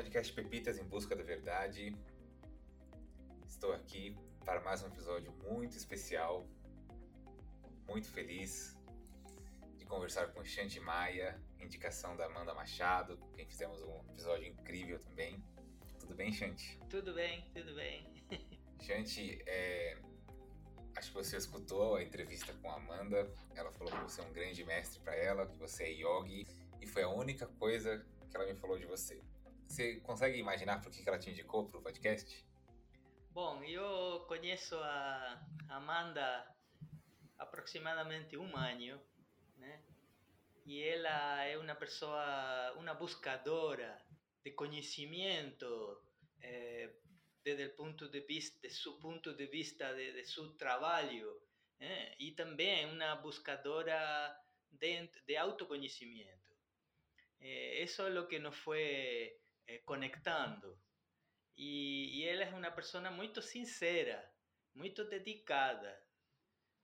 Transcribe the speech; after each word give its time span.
podcast 0.00 0.32
Pepitas 0.32 0.78
em 0.78 0.84
Busca 0.84 1.14
da 1.14 1.22
Verdade. 1.22 1.94
Estou 3.46 3.70
aqui 3.74 4.16
para 4.46 4.58
mais 4.62 4.82
um 4.82 4.86
episódio 4.86 5.30
muito 5.46 5.76
especial, 5.76 6.48
muito 7.86 8.08
feliz 8.08 8.74
de 9.76 9.84
conversar 9.84 10.28
com 10.28 10.42
Shanti 10.42 10.80
Maia, 10.80 11.38
indicação 11.60 12.16
da 12.16 12.24
Amanda 12.24 12.54
Machado, 12.54 13.18
quem 13.34 13.44
fizemos 13.44 13.82
um 13.82 14.00
episódio 14.12 14.46
incrível 14.46 14.98
também. 15.00 15.44
Tudo 15.98 16.14
bem, 16.14 16.32
Shanti? 16.32 16.80
Tudo 16.88 17.12
bem, 17.12 17.44
tudo 17.52 17.74
bem. 17.74 18.08
Shanti, 18.80 19.42
é... 19.46 19.98
acho 20.96 21.08
que 21.08 21.14
você 21.14 21.36
escutou 21.36 21.96
a 21.96 22.02
entrevista 22.02 22.54
com 22.54 22.70
a 22.70 22.76
Amanda. 22.76 23.30
Ela 23.54 23.70
falou 23.70 23.92
que 23.92 24.02
você 24.04 24.22
é 24.22 24.24
um 24.24 24.32
grande 24.32 24.64
mestre 24.64 24.98
para 25.00 25.14
ela, 25.14 25.46
que 25.46 25.58
você 25.58 25.84
é 25.84 25.90
yogi, 25.90 26.46
e 26.80 26.86
foi 26.86 27.02
a 27.02 27.08
única 27.10 27.46
coisa 27.46 28.02
que 28.30 28.34
ela 28.34 28.46
me 28.46 28.54
falou 28.54 28.78
de 28.78 28.86
você. 28.86 29.20
Você 29.70 30.00
consegue 30.00 30.36
imaginar 30.36 30.82
por 30.82 30.90
que 30.90 31.08
ela 31.08 31.16
te 31.16 31.30
indicou 31.30 31.70
para 31.70 31.78
o 31.78 31.82
podcast? 31.82 32.44
Bom, 33.30 33.62
eu 33.62 34.24
conheço 34.26 34.74
a 34.76 35.40
Amanda 35.68 36.44
aproximadamente 37.38 38.36
um 38.36 38.56
ano, 38.56 39.00
né? 39.56 39.80
E 40.66 40.82
ela 40.82 41.44
é 41.44 41.56
uma 41.56 41.76
pessoa, 41.76 42.74
uma 42.78 42.94
buscadora 42.94 44.04
de 44.42 44.50
conhecimento 44.50 46.02
eh, 46.42 46.90
desde 47.44 47.66
o 47.66 47.76
ponto 47.76 48.08
de 48.08 48.22
vista, 48.22 48.58
de 48.66 48.74
seu 48.74 48.94
ponto 48.94 49.36
de 49.36 49.46
vista 49.46 49.94
de, 49.94 50.12
de 50.14 50.24
seu 50.24 50.50
trabalho, 50.56 51.40
eh? 51.78 52.16
e 52.18 52.32
também 52.32 52.86
uma 52.86 53.14
buscadora 53.14 54.36
de, 54.68 55.08
de 55.24 55.36
autoconhecimento. 55.36 56.40
Eh, 57.38 57.84
eso 57.84 58.08
es 58.08 58.14
lo 58.14 58.26
que 58.26 58.40
nos 58.40 58.56
fue 58.56 59.39
eh, 59.70 59.82
conectando. 59.84 60.80
Y, 61.54 62.10
y, 62.16 62.28
ela 62.28 62.44
é 62.44 62.54
uma 62.54 62.72
pessoa 62.72 63.10
muito 63.10 63.40
sincera, 63.40 64.18
muito 64.74 65.04
dedicada 65.04 65.92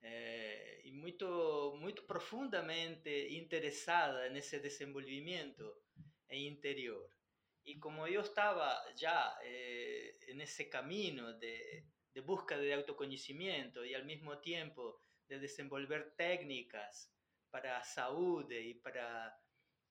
eh, 0.02 0.82
e 0.84 0.92
muito, 0.92 1.76
muito 1.80 2.04
profundamente 2.04 3.10
interessada 3.30 4.28
nesse 4.30 4.60
interior. 6.46 7.10
E 7.64 7.76
como 7.80 8.06
eu 8.06 8.20
estava 8.20 8.68
já 8.96 9.36
eh, 9.42 10.32
nesse 10.34 10.66
caminho 10.66 11.32
de, 11.40 11.84
de 12.14 12.20
busca 12.20 12.56
de 12.56 12.72
autoconhecimento 12.72 13.84
e 13.84 13.96
ao 13.96 14.04
mesmo 14.04 14.36
tempo 14.36 15.00
de 15.28 15.40
desenvolver 15.40 16.14
técnicas 16.14 17.10
para 17.50 17.78
a 17.78 17.82
saúde 17.82 18.54
e 18.54 18.74
para 18.74 19.36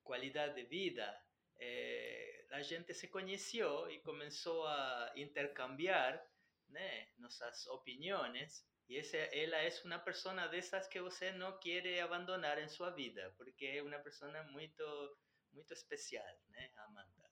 qualidade 0.02 0.56
de 0.56 0.64
vida, 0.64 1.25
eh, 1.60 2.46
a 2.52 2.62
gente 2.62 2.94
se 2.94 3.08
conheceu 3.08 3.90
e 3.90 4.00
começou 4.00 4.66
a 4.66 5.12
intercambiar 5.16 6.22
né, 6.70 7.08
nossas 7.18 7.68
opiniões. 7.68 8.66
E 8.88 8.98
essa, 8.98 9.18
ela 9.18 9.58
é 9.58 9.70
uma 9.84 10.00
pessoa 10.00 10.48
dessas 10.48 10.88
que 10.88 11.02
você 11.02 11.32
não 11.32 11.58
quer 11.60 12.02
abandonar 12.02 12.58
em 12.60 12.68
sua 12.68 12.92
vida, 12.92 13.34
porque 13.38 13.66
é 13.66 13.82
uma 13.82 14.00
pessoa 14.00 14.44
muito, 14.44 15.18
muito 15.52 15.74
especial, 15.74 16.26
né, 16.50 16.72
Amanda? 16.78 17.26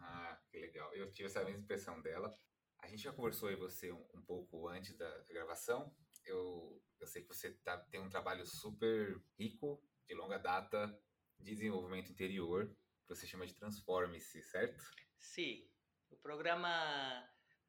Ah, 0.00 0.40
que 0.50 0.58
legal. 0.58 0.94
Eu 0.94 1.12
tive 1.12 1.26
essa 1.26 1.44
mesma 1.44 1.60
impressão 1.60 2.00
dela. 2.00 2.32
A 2.78 2.86
gente 2.86 3.02
já 3.02 3.12
conversou 3.12 3.48
aí 3.48 3.56
você 3.56 3.90
um, 3.92 4.06
um 4.14 4.22
pouco 4.22 4.68
antes 4.68 4.96
da 4.96 5.18
gravação. 5.24 5.92
Eu, 6.24 6.80
eu 7.00 7.06
sei 7.06 7.22
que 7.22 7.28
você 7.28 7.52
tá, 7.64 7.76
tem 7.90 8.00
um 8.00 8.08
trabalho 8.08 8.46
super 8.46 9.20
rico, 9.38 9.82
de 10.06 10.14
longa 10.14 10.38
data, 10.38 10.96
desenvolvimento 11.40 12.10
interior, 12.10 12.66
que 13.02 13.08
você 13.08 13.26
chama 13.26 13.46
de 13.46 13.54
Transforme-se, 13.54 14.42
certo? 14.42 14.82
Sim. 15.18 15.68
O 16.10 16.16
programa 16.16 17.28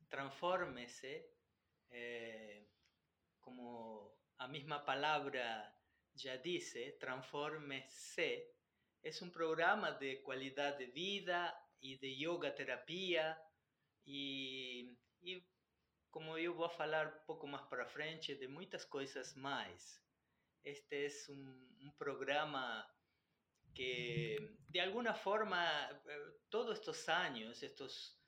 Transforme-se, 0.09 1.23
é, 1.91 2.65
como 3.41 4.15
a 4.37 4.47
mesma 4.47 4.79
palavra 4.79 5.73
já 6.15 6.35
disse, 6.37 6.93
Transforme-se, 6.99 8.47
é 9.03 9.09
um 9.23 9.29
programa 9.29 9.91
de 9.91 10.17
qualidade 10.17 10.85
de 10.85 10.91
vida 10.91 11.55
e 11.81 11.97
de 11.97 12.25
yoga 12.25 12.51
terapia 12.51 13.37
e, 14.05 14.93
e 15.21 15.41
como 16.11 16.37
eu 16.37 16.53
vou 16.55 16.69
falar 16.69 17.23
pouco 17.25 17.47
mais 17.47 17.65
para 17.67 17.87
frente 17.87 18.35
de 18.35 18.47
muitas 18.47 18.83
coisas 18.83 19.35
mais. 19.35 20.01
Este 20.63 21.05
é 21.05 21.31
um, 21.31 21.87
um 21.87 21.91
programa 21.97 22.85
que 23.73 24.57
de 24.67 24.81
alguna 24.81 25.13
forma 25.13 25.89
eh, 26.07 26.39
todos 26.49 26.79
estos 26.79 27.09
años, 27.09 27.63
estos 27.63 28.19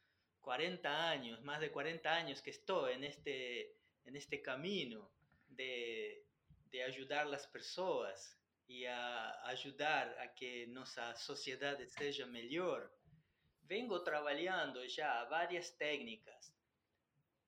40 0.41 1.09
años, 1.09 1.41
más 1.44 1.59
de 1.59 1.72
40 1.72 2.12
años 2.12 2.41
que 2.41 2.52
estoy 2.52 2.94
en 2.94 3.03
este, 3.03 3.78
en 4.06 4.16
este 4.16 4.41
camino 4.41 5.12
de, 5.47 6.25
de 6.72 6.84
ayudar 6.84 7.28
a 7.28 7.30
las 7.30 7.47
personas 7.47 8.38
y 8.68 8.85
a 8.85 9.46
ayudar 9.47 10.18
a 10.19 10.34
que 10.34 10.66
nuestra 10.68 11.16
sociedad 11.16 11.78
sea 11.85 12.25
mejor, 12.25 12.97
vengo 13.63 14.01
trabajando 14.03 14.84
ya 14.85 15.25
varias 15.25 15.78
técnicas, 15.78 16.56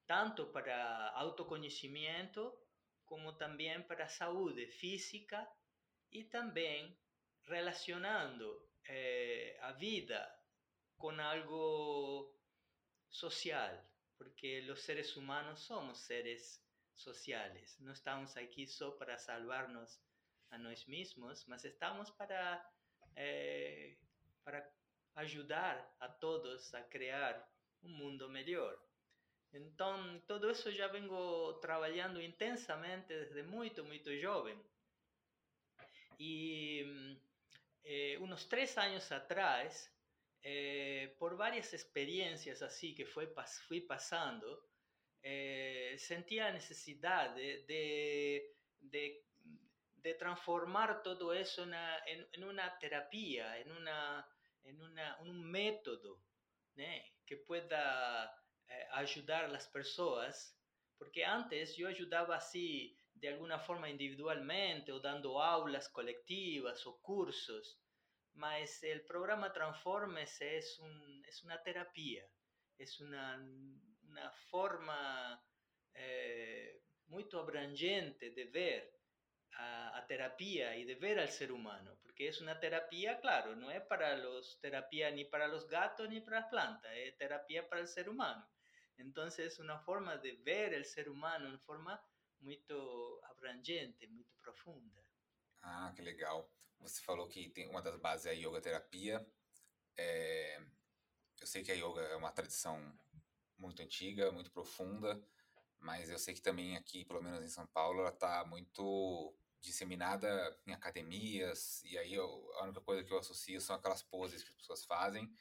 tanto 0.05 0.51
para 0.51 1.09
autoconocimiento 1.09 2.63
como 3.05 3.37
también 3.37 3.87
para 3.87 4.07
salud 4.09 4.57
física 4.67 5.49
y 6.09 6.25
también 6.25 6.97
relacionando 7.45 8.69
eh, 8.87 9.57
a 9.61 9.71
vida 9.71 10.21
com 10.97 11.11
algo 11.19 12.33
social, 13.09 13.83
porque 14.17 14.61
os 14.71 14.81
seres 14.81 15.15
humanos 15.15 15.61
somos 15.61 15.99
seres 15.99 16.63
sociais. 16.95 17.77
Não 17.79 17.93
estamos 17.93 18.37
aqui 18.37 18.67
só 18.67 18.91
para 18.91 19.17
salvar-nos 19.17 19.99
a 20.51 20.57
nós 20.57 20.85
mesmos, 20.85 21.45
mas 21.45 21.63
estamos 21.65 22.09
para, 22.11 22.63
eh, 23.15 23.97
para 24.43 24.71
ajudar 25.15 25.95
a 25.99 26.07
todos 26.07 26.73
a 26.73 26.81
criar 26.83 27.49
um 27.81 27.89
mundo 27.89 28.29
melhor. 28.29 28.79
Então, 29.51 30.19
tudo 30.27 30.49
isso 30.49 30.71
já 30.71 30.87
venho 30.87 31.53
trabalhando 31.61 32.21
intensamente 32.21 33.07
desde 33.07 33.43
muito, 33.43 33.83
muito 33.83 34.15
jovem. 34.17 34.55
Mm, 36.19 36.19
e 36.19 37.19
eh, 37.83 38.17
unos 38.19 38.47
tres 38.47 38.77
años 38.77 39.11
atrás, 39.11 39.93
eh, 40.41 41.15
por 41.19 41.35
varias 41.35 41.73
experiencias 41.73 42.61
así 42.61 42.95
que 42.95 43.05
fue, 43.05 43.33
fui 43.67 43.81
pasando, 43.81 44.69
eh, 45.21 45.95
sentía 45.97 46.45
la 46.45 46.53
necesidad 46.53 47.35
de, 47.35 47.63
de, 48.79 49.19
transformar 50.19 51.01
todo 51.01 51.33
eso 51.33 51.63
en, 51.63 52.27
en, 52.33 52.43
una 52.43 52.77
terapia, 52.77 53.57
en, 53.59 53.71
una, 53.71 54.27
en 54.63 54.81
una, 54.81 55.17
un 55.21 55.43
método 55.43 56.21
que 57.25 57.37
pueda 57.37 58.33
ayudar 58.91 59.45
a 59.45 59.47
las 59.47 59.67
personas, 59.67 60.57
porque 60.97 61.25
antes 61.25 61.75
yo 61.75 61.87
ayudaba 61.87 62.35
así 62.35 62.97
de 63.23 63.29
alguna 63.29 63.57
forma 63.57 63.89
individualmente 63.89 64.91
o 64.91 64.99
dando 64.99 65.41
aulas 65.41 65.87
colectivas 65.87 66.85
o 66.85 66.99
cursos, 67.01 67.79
mas 68.33 68.83
el 68.83 69.05
programa 69.05 69.53
Transformes 69.53 70.41
es, 70.41 70.77
un, 70.79 71.23
es 71.25 71.41
una 71.41 71.63
terapia, 71.63 72.27
es 72.77 72.99
una, 72.99 73.41
una 74.09 74.29
forma 74.51 75.41
eh, 75.93 76.81
muy 77.05 77.25
abrangente 77.31 78.31
de 78.31 78.43
ver 78.43 78.93
a, 79.53 79.97
a, 79.97 80.05
terapia 80.05 80.75
y 80.75 80.83
de 80.83 80.95
ver 80.95 81.17
al 81.17 81.29
ser 81.29 81.53
humano, 81.53 81.97
porque 82.01 82.27
es 82.27 82.41
una 82.41 82.59
terapia, 82.59 83.21
claro, 83.21 83.55
no 83.55 83.71
es 83.71 83.83
para 83.83 84.17
los 84.17 84.59
terapia 84.59 85.11
ni 85.11 85.23
para 85.23 85.47
los 85.47 85.69
gatos 85.69 86.09
ni 86.09 86.19
para 86.19 86.41
las 86.41 86.49
plantas, 86.49 86.91
es 86.93 87.15
terapia 87.15 87.69
para 87.69 87.79
el 87.79 87.87
ser 87.87 88.09
humano. 88.09 88.45
Entonces 88.97 89.53
es 89.53 89.59
una 89.59 89.79
forma 89.79 90.17
de 90.17 90.33
ver 90.43 90.73
el 90.73 90.83
ser 90.83 91.07
humano, 91.07 91.47
una 91.47 91.59
forma 91.59 92.03
muito 92.43 93.19
abrangente, 93.23 94.05
muito 94.07 94.35
profunda. 94.41 95.01
Ah, 95.61 95.91
que 95.95 96.01
legal. 96.01 96.49
Você 96.79 97.01
falou 97.01 97.27
que 97.27 97.49
tem 97.49 97.69
uma 97.69 97.81
das 97.81 97.95
bases 97.95 98.25
é 98.25 98.31
a 98.31 98.33
yoga 98.33 98.61
terapia. 98.61 99.25
É... 99.97 100.61
Eu 101.39 101.47
sei 101.47 101.63
que 101.63 101.71
a 101.71 101.75
yoga 101.75 102.01
é 102.01 102.15
uma 102.15 102.31
tradição 102.31 102.77
muito 103.57 103.81
antiga, 103.81 104.31
muito 104.31 104.51
profunda, 104.51 105.21
mas 105.79 106.09
eu 106.09 106.19
sei 106.19 106.33
que 106.33 106.41
também 106.41 106.77
aqui, 106.77 107.05
pelo 107.05 107.21
menos 107.21 107.43
em 107.43 107.49
São 107.49 107.65
Paulo, 107.67 107.99
ela 107.99 108.09
está 108.09 108.45
muito 108.45 109.33
disseminada 109.61 110.59
em 110.67 110.73
academias, 110.73 111.81
e 111.85 111.97
aí 111.97 112.13
eu, 112.13 112.51
a 112.55 112.63
única 112.63 112.81
coisa 112.81 113.03
que 113.03 113.13
eu 113.13 113.19
associo 113.19 113.61
são 113.61 113.75
aquelas 113.75 114.03
poses 114.03 114.43
que 114.43 114.49
as 114.49 114.55
pessoas 114.57 114.83
fazem, 114.83 115.33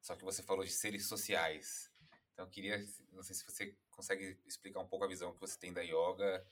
só 0.00 0.16
que 0.16 0.24
você 0.24 0.42
falou 0.42 0.64
de 0.64 0.70
seres 0.70 1.06
sociais. 1.06 1.90
Então, 2.36 2.44
eu 2.44 2.50
queria, 2.50 2.76
não 3.12 3.22
sei 3.22 3.34
se 3.34 3.46
você 3.46 3.74
consegue 3.90 4.38
explicar 4.44 4.80
um 4.80 4.86
pouco 4.86 5.06
a 5.06 5.08
visão 5.08 5.32
que 5.32 5.40
você 5.40 5.58
tem 5.58 5.72
da 5.72 5.80
yoga 5.80 6.46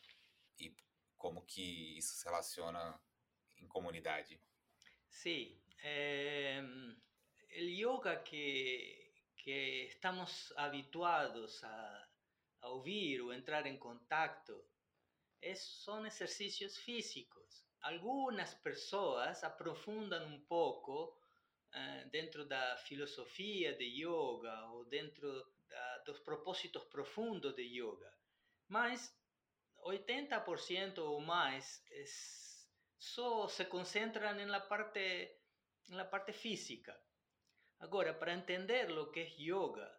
e 0.59 0.75
como 1.15 1.45
que 1.45 1.99
isso 1.99 2.15
se 2.15 2.25
relaciona 2.25 2.99
em 3.59 3.69
comunidade. 3.69 4.41
Sim, 5.11 5.61
é, 5.83 6.63
el 7.51 7.69
yoga 7.69 8.17
que, 8.23 9.13
que 9.37 9.85
estamos 9.91 10.55
habituados 10.57 11.63
a, 11.63 12.09
a 12.63 12.69
oír 12.71 13.21
o 13.21 13.31
entrar 13.35 13.67
en 13.67 13.77
contacto 13.77 14.67
es, 15.39 15.63
son 15.63 16.07
ejercicios 16.07 16.79
físicos. 16.79 17.67
Algunas 17.81 18.55
personas 18.55 19.45
aprofundan 19.45 20.33
un 20.33 20.47
poco 20.47 21.21
eh, 21.75 22.09
dentro 22.11 22.47
da 22.47 22.79
filosofia 22.79 23.77
de 23.77 23.85
yoga 23.85 24.65
ou 24.71 24.87
dentro 24.87 25.54
dos 26.05 26.21
propósitos 26.21 26.85
profundos 26.87 27.55
de 27.57 27.69
yoga. 27.69 28.13
Mas 28.69 29.13
80% 29.85 30.99
ou 30.99 31.21
mais 31.21 31.85
es, 31.91 32.69
só 32.99 33.49
se 33.49 33.65
concentram 33.67 34.35
na 34.47 34.61
parte, 34.61 35.41
na 35.89 36.05
parte 36.05 36.33
física. 36.33 36.95
Agora, 37.81 38.15
para 38.15 38.33
entender 38.33 38.91
lo 38.91 39.11
que 39.11 39.23
es 39.23 39.37
yoga, 39.37 39.91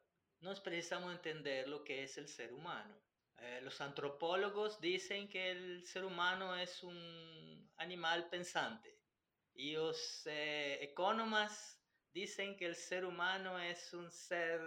nos 0.41 0.59
precisamos 0.59 1.13
entender 1.13 1.67
lo 1.67 1.83
que 1.83 2.03
es 2.03 2.17
el 2.17 2.27
ser 2.27 2.53
humano. 2.53 2.95
Eh, 3.37 3.61
los 3.61 3.81
antropólogos 3.81 4.79
dicen 4.79 5.27
que 5.27 5.51
el 5.51 5.85
ser 5.85 6.05
humano 6.05 6.55
es 6.55 6.83
un 6.83 7.69
animal 7.77 8.29
pensante 8.29 8.97
y 9.53 9.73
los 9.73 10.25
eh, 10.25 10.79
economas 10.81 11.81
dicen 12.11 12.55
que 12.57 12.65
el 12.65 12.75
ser 12.75 13.05
humano 13.05 13.59
es 13.59 13.93
un 13.93 14.09
ser, 14.11 14.59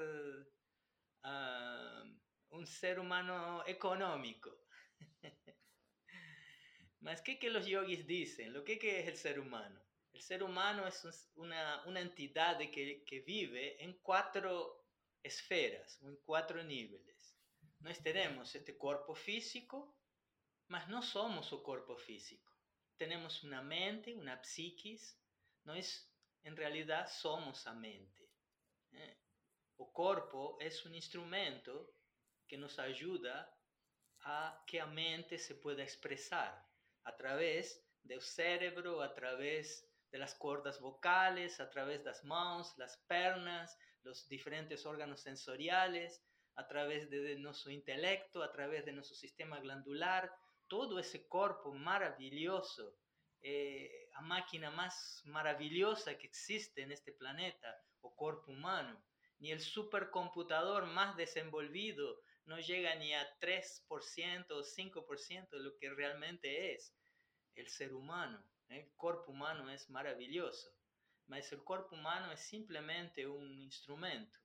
uh, 1.25 2.57
un 2.57 2.67
ser 2.67 2.99
humano 2.99 3.65
económico. 3.67 4.51
Más 7.01 7.23
que 7.23 7.39
que 7.39 7.51
los 7.51 7.67
yogis 7.67 8.07
dicen, 8.07 8.53
lo 8.53 8.65
que, 8.65 8.75
es 8.75 9.07
el 9.07 9.17
ser 9.17 9.39
humano. 9.39 9.81
El 10.13 10.23
ser 10.23 10.43
humano 10.43 10.87
es 10.87 11.31
una, 11.37 11.85
una 11.87 12.01
entidad 12.01 12.59
que, 12.59 13.05
que 13.05 13.21
vive 13.21 13.83
en 13.83 13.99
cuatro 14.03 14.87
esferas, 15.23 16.01
en 16.03 16.17
cuatro 16.25 16.63
niveles. 16.65 17.37
Nós 17.81 17.99
tenemos 18.03 18.55
este 18.55 18.77
cuerpo 18.77 19.15
físico, 19.15 19.97
mas 20.67 20.89
no 20.89 21.01
somos 21.03 21.53
o 21.53 21.63
cuerpo 21.63 21.97
físico. 21.97 22.53
Tenemos 22.97 23.45
una 23.45 23.63
mente, 23.63 24.15
una 24.15 24.43
psiquis, 24.43 25.17
nós 25.65 26.11
en 26.43 26.57
realidad 26.57 27.09
somos 27.09 27.67
a 27.67 27.75
mente. 27.75 28.29
¿eh? 28.93 29.17
O 29.79 29.93
corpo 29.93 30.59
es 30.61 30.85
un 30.85 30.95
instrumento 30.95 31.95
que 32.47 32.59
nos 32.59 32.79
ayuda 32.79 33.51
a 34.25 34.65
que 34.67 34.81
a 34.81 34.87
mente 34.87 35.39
se 35.39 35.55
pueda 35.55 35.83
expresar 35.83 36.67
a 37.05 37.17
través 37.17 37.85
del 38.03 38.21
cerebro, 38.21 39.03
a 39.03 39.15
través 39.15 39.89
de 40.11 40.19
las 40.19 40.35
cuerdas 40.35 40.81
vocales, 40.81 41.61
a 41.61 41.71
través 41.71 42.01
de 42.01 42.07
las 42.07 42.25
manos, 42.25 42.75
las 42.77 42.97
pernas, 43.07 43.79
los 44.03 44.29
diferentes 44.29 44.85
órganos 44.87 45.21
sensoriales, 45.21 46.25
a 46.57 46.67
través 46.67 47.09
de, 47.09 47.37
nuestro 47.37 47.71
intelecto, 47.71 48.43
a 48.43 48.51
través 48.51 48.85
de 48.85 48.93
nuestro 48.93 49.15
sistema 49.15 49.61
glandular, 49.61 50.33
todo 50.67 50.99
ese 50.99 51.29
cuerpo 51.29 51.73
maravilloso, 51.73 52.97
eh, 53.41 54.09
la 54.13 54.23
máquina 54.23 54.71
más 54.71 55.23
maravillosa 55.25 56.19
que 56.19 56.27
existe 56.27 56.83
en 56.83 56.91
este 56.91 57.13
planeta, 57.13 57.81
o 58.01 58.15
cuerpo 58.15 58.51
humano, 58.51 59.01
ni 59.39 59.53
el 59.53 59.61
supercomputador 59.61 60.87
más 60.87 61.17
desenvolvido 61.17 62.21
no 62.45 62.59
llega 62.59 62.95
ni 62.95 63.15
a 63.15 63.39
3% 63.41 64.51
o 64.51 64.63
5% 64.63 65.51
de 65.51 65.61
lo 65.61 65.77
que 65.77 65.91
realmente 65.91 66.75
es 66.75 66.97
el 67.55 67.69
ser 67.69 67.95
humano. 67.95 68.43
El 68.69 68.91
cuerpo 68.97 69.33
humano 69.33 69.71
es 69.71 69.89
maravilloso, 69.91 70.71
mas 71.27 71.53
el 71.53 71.63
cuerpo 71.63 71.95
humano 71.95 72.33
es 72.33 72.41
simplemente 72.41 73.27
un 73.27 73.61
instrumento 73.61 74.39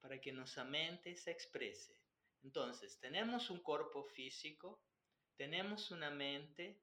para 0.00 0.20
que 0.20 0.32
nuestra 0.32 0.64
mente 0.64 1.16
se 1.16 1.30
exprese. 1.30 1.98
Entonces, 2.42 2.98
tenemos 3.00 3.50
un 3.50 3.60
cuerpo 3.60 4.04
físico, 4.04 4.80
tenemos 5.36 5.90
una 5.90 6.10
mente, 6.10 6.80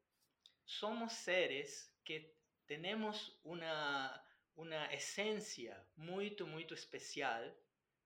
somos 0.64 1.14
seres 1.14 1.94
que 2.04 2.38
tenemos 2.66 3.40
una, 3.44 4.25
uma 4.56 4.94
essência 4.94 5.86
muito, 5.96 6.48
muito 6.48 6.74
especial, 6.74 7.44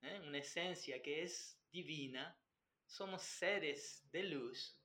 né? 0.02 0.20
uma 0.22 0.38
essência 0.38 1.00
que 1.00 1.12
é 1.12 1.26
divina. 1.72 2.36
Somos 2.88 3.22
seres 3.22 4.04
de 4.12 4.24
luz, 4.24 4.76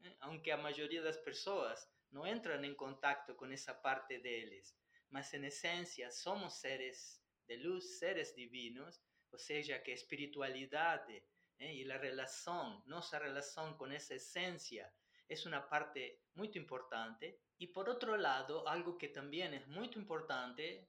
né? 0.00 0.16
aunque 0.20 0.50
a 0.50 0.56
maioria 0.56 1.02
das 1.02 1.18
pessoas 1.18 1.86
não 2.10 2.26
entram 2.26 2.64
em 2.64 2.74
contato 2.74 3.34
com 3.34 3.46
essa 3.46 3.74
parte 3.74 4.18
deles, 4.18 4.74
mas 5.10 5.32
em 5.34 5.44
essência 5.44 6.10
somos 6.10 6.54
seres 6.54 7.22
de 7.46 7.56
luz, 7.56 7.98
seres 7.98 8.34
divinos, 8.34 9.00
ou 9.30 9.38
seja, 9.38 9.78
que 9.78 9.90
a 9.90 9.94
espiritualidade 9.94 11.22
e 11.58 11.82
¿eh? 11.82 11.92
a 11.92 11.98
relação, 11.98 12.82
nossa 12.86 13.18
relação 13.18 13.76
com 13.76 13.86
essa 13.86 14.14
essência 14.14 14.90
es 15.28 15.46
una 15.46 15.68
parte 15.68 16.22
muy 16.34 16.50
importante. 16.54 17.40
Y 17.58 17.68
por 17.68 17.88
otro 17.88 18.16
lado, 18.16 18.66
algo 18.68 18.98
que 18.98 19.08
también 19.08 19.54
es 19.54 19.66
muy 19.68 19.90
importante 19.94 20.88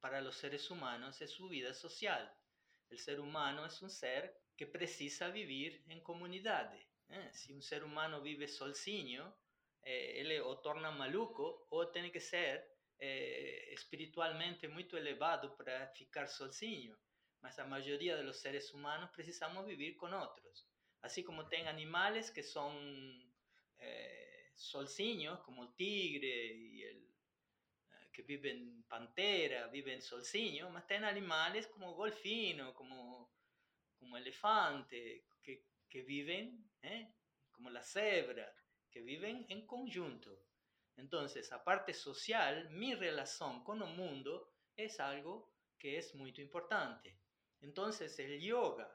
para 0.00 0.20
los 0.20 0.36
seres 0.36 0.70
humanos 0.70 1.20
es 1.20 1.30
su 1.30 1.48
vida 1.48 1.74
social. 1.74 2.32
El 2.90 2.98
ser 2.98 3.20
humano 3.20 3.64
es 3.66 3.80
un 3.82 3.90
ser 3.90 4.36
que 4.56 4.66
precisa 4.66 5.28
vivir 5.28 5.84
en 5.88 6.02
comunidad. 6.02 6.74
¿eh? 7.08 7.30
Si 7.32 7.52
un 7.52 7.62
ser 7.62 7.84
humano 7.84 8.20
vive 8.20 8.48
solciño, 8.48 9.36
eh, 9.82 10.20
él 10.20 10.40
o 10.42 10.58
torna 10.60 10.90
maluco 10.90 11.66
o 11.70 11.88
tiene 11.88 12.10
que 12.12 12.20
ser 12.20 12.70
espiritualmente 12.98 14.68
muy 14.68 14.86
elevado 14.92 15.56
para 15.56 15.88
ficar 15.88 16.28
solciño 16.28 16.96
mas 17.42 17.58
la 17.58 17.64
mayoría 17.64 18.16
de 18.16 18.22
los 18.22 18.40
seres 18.40 18.72
humanos 18.72 19.10
precisamos 19.12 19.66
vivir 19.66 19.96
con 19.96 20.14
otros. 20.14 20.68
Así 21.02 21.24
como 21.24 21.48
ten 21.48 21.66
animales 21.66 22.30
que 22.30 22.44
son 22.44 23.31
eh, 23.82 24.54
como 25.44 25.64
el 25.64 25.74
tigre 25.74 26.46
y 26.54 26.82
el 26.82 26.98
eh, 27.90 28.08
que 28.12 28.22
viven 28.22 28.84
pantera, 28.88 29.66
viven 29.68 30.00
solciño, 30.00 30.70
mas 30.70 30.86
ten 30.86 31.04
animales 31.04 31.66
como 31.66 31.94
golfino, 31.94 32.74
como, 32.74 33.32
como 33.98 34.16
elefante, 34.16 35.26
que, 35.42 35.66
que 35.88 36.02
viven, 36.02 36.70
eh, 36.82 37.12
como 37.50 37.70
la 37.70 37.82
cebra, 37.82 38.54
que 38.90 39.02
viven 39.02 39.46
en 39.48 39.66
conjunto. 39.66 40.44
Entonces, 40.96 41.50
a 41.52 41.64
parte 41.64 41.92
social, 41.92 42.70
mi 42.70 42.94
relación 42.94 43.64
con 43.64 43.82
el 43.82 43.94
mundo 43.94 44.54
es 44.76 45.00
algo 45.00 45.52
que 45.78 45.98
es 45.98 46.14
muy 46.14 46.32
importante. 46.38 47.18
Entonces 47.62 48.18
el 48.18 48.40
yoga 48.40 48.88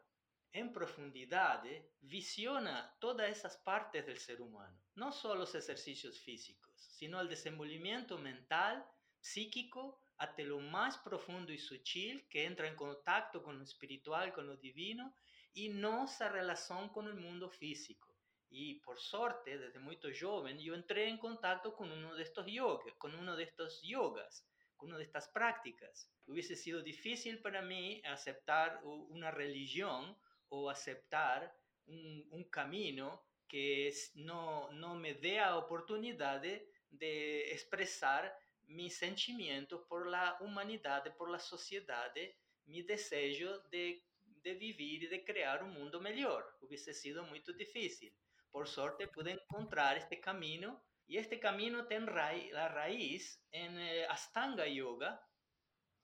en 0.53 0.71
profundidad 0.73 1.63
visiona 2.01 2.95
todas 2.99 3.29
esas 3.29 3.57
partes 3.57 4.05
del 4.05 4.17
ser 4.17 4.41
humano, 4.41 4.79
no 4.95 5.11
solo 5.11 5.41
los 5.41 5.55
ejercicios 5.55 6.19
físicos, 6.19 6.73
sino 6.75 7.19
el 7.19 7.29
desenvolvimiento 7.29 8.17
mental, 8.17 8.85
psíquico, 9.19 9.99
hasta 10.17 10.41
lo 10.43 10.59
más 10.59 10.97
profundo 10.97 11.51
y 11.51 11.57
sutil 11.57 12.27
que 12.27 12.45
entra 12.45 12.67
en 12.67 12.75
contacto 12.75 13.43
con 13.43 13.57
lo 13.57 13.63
espiritual, 13.63 14.33
con 14.33 14.47
lo 14.47 14.57
divino 14.57 15.13
y 15.53 15.69
no 15.69 16.07
se 16.07 16.27
relación 16.27 16.89
con 16.89 17.07
el 17.07 17.15
mundo 17.15 17.49
físico. 17.49 18.15
Y 18.49 18.75
por 18.79 18.97
suerte, 18.97 19.57
desde 19.57 19.79
muy 19.79 19.99
joven, 20.19 20.57
yo 20.57 20.73
entré 20.73 21.09
en 21.09 21.17
contacto 21.17 21.75
con 21.75 21.91
uno 21.91 22.15
de 22.15 22.23
estos 22.23 22.47
yogas, 22.47 22.95
con 22.97 23.13
uno 23.13 23.35
de 23.35 23.43
estos 23.43 23.81
yogas, 23.83 24.47
con 24.75 24.89
una 24.89 24.97
de 24.97 25.03
estas 25.03 25.27
prácticas 25.27 26.09
hubiese 26.27 26.55
sido 26.55 26.81
difícil 26.81 27.41
para 27.41 27.61
mí 27.61 28.01
aceptar 28.05 28.81
una 28.83 29.31
religión 29.31 30.15
o 30.49 30.69
aceptar 30.69 31.55
un, 31.87 32.43
camino 32.49 33.23
que 33.47 33.93
no, 34.15 34.71
no 34.71 34.95
me 34.95 35.13
dé 35.13 35.37
la 35.37 35.57
oportunidad 35.57 36.41
de, 36.41 36.71
expresar 37.51 38.33
mis 38.65 38.97
sentimientos 38.97 39.81
por 39.87 40.07
la 40.07 40.37
humanidad, 40.41 41.15
por 41.15 41.29
la 41.29 41.39
sociedad, 41.39 42.13
mi 42.65 42.81
deseo 42.81 43.59
de, 43.69 44.03
de 44.43 44.53
vivir 44.55 45.03
y 45.03 45.07
de 45.07 45.23
crear 45.23 45.63
un 45.63 45.71
mundo 45.71 46.01
mejor. 46.01 46.57
Hubiese 46.61 46.93
sido 46.93 47.23
muy 47.23 47.41
difícil. 47.57 48.13
Por 48.51 48.67
suerte 48.67 49.07
pude 49.07 49.31
encontrar 49.31 49.97
este 49.97 50.19
camino 50.19 50.83
y 51.05 51.17
este 51.17 51.39
camino 51.39 51.87
tiene 51.87 52.07
la 52.51 52.67
raíz 52.67 53.41
en 53.51 53.79
eh, 53.79 54.05
Astanga 54.07 54.67
Yoga, 54.67 55.21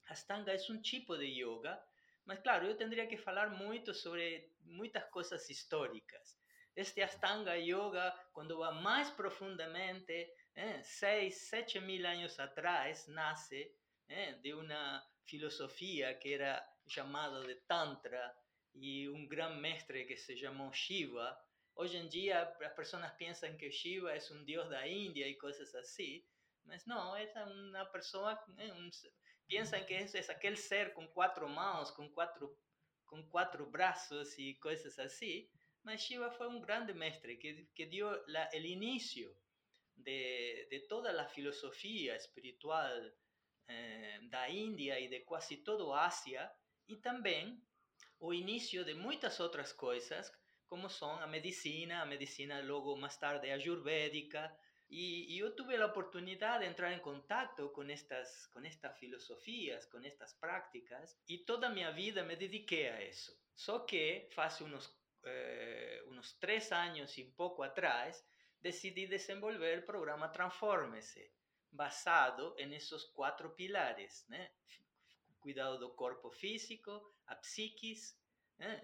Astanga 0.08 0.54
es 0.54 0.70
un 0.70 0.82
tipo 0.82 1.18
de 1.18 1.34
yoga, 1.34 1.84
Mas 2.26 2.40
claro, 2.40 2.66
eu 2.66 2.78
teria 2.78 3.08
que 3.08 3.18
falar 3.18 3.50
muito 3.50 3.94
sobre 3.94 4.54
muitas 4.62 5.04
coisas 5.10 5.50
históricas. 5.50 6.42
este 6.76 7.02
Astanga 7.02 7.56
Yoga, 7.56 8.12
quando 8.34 8.58
vai 8.58 8.74
mais 8.82 9.10
profundamente, 9.12 10.28
é, 10.56 10.82
seis, 10.82 11.50
sete 11.50 11.80
mil 11.80 12.06
anos 12.06 12.40
atrás, 12.40 13.08
nasce 13.08 13.76
é, 14.08 14.30
eh, 14.30 14.34
de 14.34 14.54
uma 14.54 15.04
filosofia 15.26 16.16
que 16.16 16.34
era 16.34 16.66
chamada 16.88 17.44
de 17.44 17.56
Tantra 17.68 18.36
e 18.74 19.08
um 19.10 19.28
grande 19.28 19.60
mestre 19.60 20.06
que 20.06 20.18
se 20.18 20.36
chamou 20.38 20.72
Shiva. 20.74 21.38
Hoje 21.76 21.98
em 21.98 22.08
dia, 22.08 22.42
as 22.42 22.74
pessoas 22.74 23.12
pensam 23.14 23.56
que 23.58 23.72
Shiva 23.72 24.12
é 24.12 24.20
um 24.32 24.44
deus 24.44 24.70
da 24.70 24.88
Índia 24.88 25.28
e 25.28 25.36
coisas 25.36 25.74
assim, 25.76 26.24
mas 26.66 26.86
não, 26.86 27.16
é 27.16 27.26
uma 27.46 27.86
pessoa, 27.88 28.34
é 28.58 28.68
eh, 28.68 28.74
um, 28.74 28.90
piensan 29.48 29.86
que 29.86 30.00
es, 30.00 30.16
es 30.16 30.30
aquel 30.30 30.58
ser 30.58 30.94
con 30.94 31.08
cuatro 31.08 31.48
manos, 31.48 31.92
con 31.92 32.12
cuatro, 32.14 32.58
con 33.06 33.28
cuatro 33.30 33.66
brazos 33.68 34.38
y 34.38 34.58
cosas 34.60 34.98
así. 35.00 35.50
Mas 35.84 36.02
Shiva 36.02 36.32
fue 36.32 36.48
un 36.48 36.62
grande 36.62 36.94
mestre 36.94 37.38
que, 37.38 37.70
que 37.76 37.86
dio 37.88 38.26
la, 38.28 38.46
el 38.46 38.66
inicio 38.66 39.36
de, 39.96 40.68
de, 40.70 40.80
toda 40.82 41.12
la 41.12 41.28
filosofía 41.28 42.16
espiritual 42.16 43.16
eh, 43.68 44.20
da 44.24 44.50
India 44.50 45.00
y 45.00 45.08
de 45.08 45.24
casi 45.26 45.64
todo 45.64 45.96
Asia 45.96 46.52
y 46.88 47.02
también 47.02 47.66
o 48.20 48.34
inicio 48.34 48.84
de 48.86 48.96
muchas 48.96 49.40
otras 49.40 49.74
cosas 49.74 50.34
como 50.66 50.90
son 50.90 51.22
a 51.22 51.28
medicina, 51.28 52.02
a 52.02 52.06
medicina 52.06 52.62
luego 52.62 52.98
más 52.98 53.20
tarde 53.20 53.52
ayurvédica, 53.52 54.58
y, 54.96 55.38
yo 55.38 55.54
tuve 55.56 55.76
la 55.76 55.88
oportunidad 55.88 56.60
de 56.60 56.68
entrar 56.68 56.94
en 56.94 57.00
contacto 57.00 57.74
con 57.74 57.90
estas, 57.90 58.48
con 58.50 58.64
estas 58.64 58.96
filosofías, 59.00 59.88
con 59.88 60.06
estas 60.06 60.36
prácticas, 60.36 61.18
y 61.26 61.46
toda 61.46 61.70
mi 61.70 61.84
vida 61.94 62.24
me 62.24 62.36
dediqué 62.36 62.90
a 62.92 63.02
eso. 63.02 63.34
Solo 63.56 63.88
que 63.88 64.30
hace 64.38 64.64
unos, 64.64 64.96
eh, 65.24 66.00
unos 66.06 66.38
tres 66.40 66.72
años 66.72 67.18
y 67.18 67.24
poco 67.24 67.64
atrás, 67.64 68.24
decidí 68.60 69.08
desenvolver 69.08 69.74
el 69.74 69.84
programa 69.84 70.32
Transformese, 70.32 71.34
basado 71.72 72.56
en 72.60 72.72
esos 72.74 73.12
cuatro 73.16 73.56
pilares, 73.56 74.28
cuidado 75.40 75.80
del 75.80 75.96
cuerpo 75.96 76.30
físico, 76.30 77.16
a 77.26 77.42
psiquis, 77.42 78.16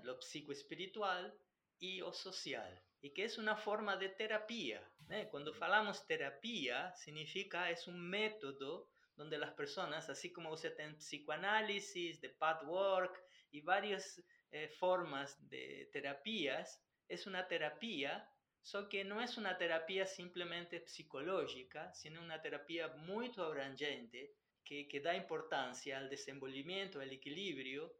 lo 0.01 0.19
psicoespiritual 0.19 1.39
y 1.77 2.01
o 2.01 2.11
social 2.11 2.83
y 3.01 3.11
que 3.11 3.23
es 3.25 3.37
una 3.37 3.55
forma 3.55 3.95
de 3.95 4.09
terapia. 4.09 4.81
¿eh? 5.09 5.27
Cuando 5.31 5.53
hablamos 5.59 6.05
terapia, 6.05 6.93
significa 6.95 7.69
es 7.69 7.87
un 7.87 7.99
método 7.99 8.89
donde 9.15 9.37
las 9.37 9.51
personas, 9.53 10.09
así 10.09 10.31
como 10.31 10.51
usted 10.51 10.75
tiene 10.75 10.95
psicoanálisis, 10.95 12.21
de 12.21 12.29
pathwork 12.29 13.21
y 13.51 13.61
varias 13.61 14.23
eh, 14.51 14.69
formas 14.69 15.37
de 15.49 15.89
terapias, 15.91 16.81
es 17.07 17.25
una 17.25 17.47
terapia, 17.47 18.29
solo 18.61 18.87
que 18.87 19.03
no 19.03 19.21
es 19.21 19.37
una 19.37 19.57
terapia 19.57 20.05
simplemente 20.05 20.87
psicológica, 20.87 21.93
sino 21.93 22.21
una 22.21 22.41
terapia 22.41 22.89
muy 22.89 23.31
abrangente 23.37 24.35
que, 24.63 24.87
que 24.87 24.99
da 24.99 25.15
importancia 25.15 25.97
al 25.97 26.09
desenvolvimiento, 26.09 26.99
al 26.99 27.11
equilibrio 27.11 27.93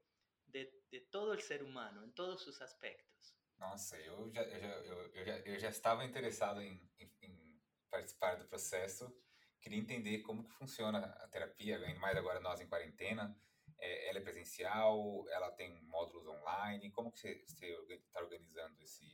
de, 0.45 0.71
de 0.91 1.01
todo 1.01 1.33
el 1.33 1.41
ser 1.41 1.63
humano 1.63 2.03
en 2.03 2.13
todos 2.13 2.43
sus 2.43 2.61
aspectos. 2.61 3.38
Nossa, 3.59 3.97
eu 3.97 4.31
já, 4.31 4.41
eu 4.43 4.59
já, 4.59 4.67
eu, 4.67 5.13
eu 5.13 5.25
já, 5.25 5.37
eu 5.39 5.59
já 5.59 5.69
estava 5.69 6.05
interessado 6.05 6.61
em, 6.61 6.81
em, 6.97 7.11
em, 7.21 7.61
participar 7.89 8.35
do 8.35 8.47
processo, 8.47 9.13
queria 9.61 9.77
entender 9.77 10.19
como 10.19 10.43
que 10.43 10.53
funciona 10.53 10.99
a 10.99 11.27
terapia, 11.27 11.77
ainda 11.77 11.99
mais 11.99 12.17
agora 12.17 12.39
nós 12.39 12.61
em 12.61 12.67
quarentena, 12.67 13.37
é, 13.77 14.09
ela 14.09 14.19
é 14.19 14.21
presencial, 14.21 15.25
ela 15.29 15.51
tem 15.51 15.81
módulos 15.83 16.25
online, 16.25 16.91
como 16.91 17.11
que 17.11 17.19
você 17.19 17.43
está 17.89 18.21
organizando 18.21 18.81
esse, 18.81 19.05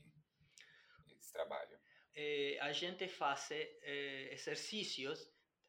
esse 1.18 1.32
trabalho? 1.32 1.80
Eh, 2.16 2.58
a 2.62 2.72
gente 2.72 3.08
faz 3.10 3.52
eh, 3.52 4.30
exercícios, 4.32 5.20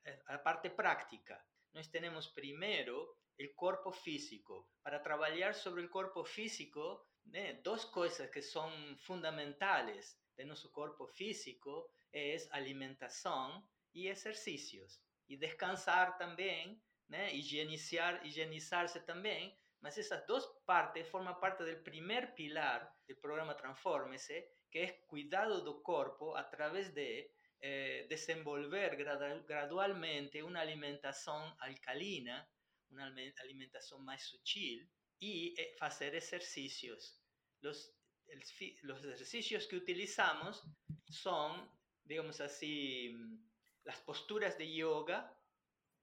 eh, 0.05 0.23
a 0.27 0.39
parte 0.39 0.71
prática. 0.71 1.45
Nós 1.75 1.89
temos 1.89 2.29
primeiro 2.29 3.17
o 3.39 3.55
corpo 3.55 3.91
físico. 3.91 4.71
Para 4.83 5.01
trabalhar 5.01 5.55
sobre 5.55 5.85
o 5.85 5.91
corpo 5.91 6.25
físico, 6.25 7.06
¿eh? 7.33 7.61
dos 7.63 7.87
cosas 7.87 8.31
que 8.31 8.43
son 8.43 8.99
fundamentales 8.99 10.19
de 10.37 10.45
nuestro 10.45 10.71
cuerpo 10.73 11.07
físico 11.07 11.91
es 12.13 12.49
alimentación 12.53 13.69
y 13.93 14.09
ejercicios. 14.09 15.01
Y 15.27 15.37
descansar 15.37 16.17
también, 16.19 16.83
¿eh? 17.11 17.31
higienizar, 17.35 18.25
higienizarse 18.25 19.01
también. 19.01 19.55
Mas 19.81 19.99
esas 19.99 20.27
dos 20.27 20.59
partes 20.65 21.09
forman 21.09 21.39
parte 21.39 21.65
del 21.65 21.83
primer 21.83 22.35
pilar 22.35 22.91
del 23.07 23.19
programa 23.19 23.57
Transformese, 23.57 24.51
que 24.71 24.85
es 24.85 24.95
cuidado 25.07 25.63
del 25.63 25.83
cuerpo 25.83 26.37
a 26.37 26.49
través 26.49 26.95
de 26.95 27.33
eh, 27.61 28.07
desenvolver 28.09 28.97
gradualmente 28.97 30.43
una 30.43 30.61
alimentación 30.61 31.55
alcalina, 31.61 32.49
una 32.91 33.13
alimentación 33.43 34.05
más 34.05 34.23
sutil, 34.23 34.91
y 35.19 35.55
eh, 35.61 35.77
hacer 35.81 36.15
ejercicios. 36.15 37.23
Los, 37.61 37.95
los 38.83 39.05
ejercicios 39.05 39.67
que 39.67 39.77
utilizamos 39.77 40.63
son, 41.09 41.71
digamos 42.05 42.41
así, 42.41 43.17
las 43.85 44.01
posturas 44.01 44.59
de 44.59 44.73
yoga 44.75 45.33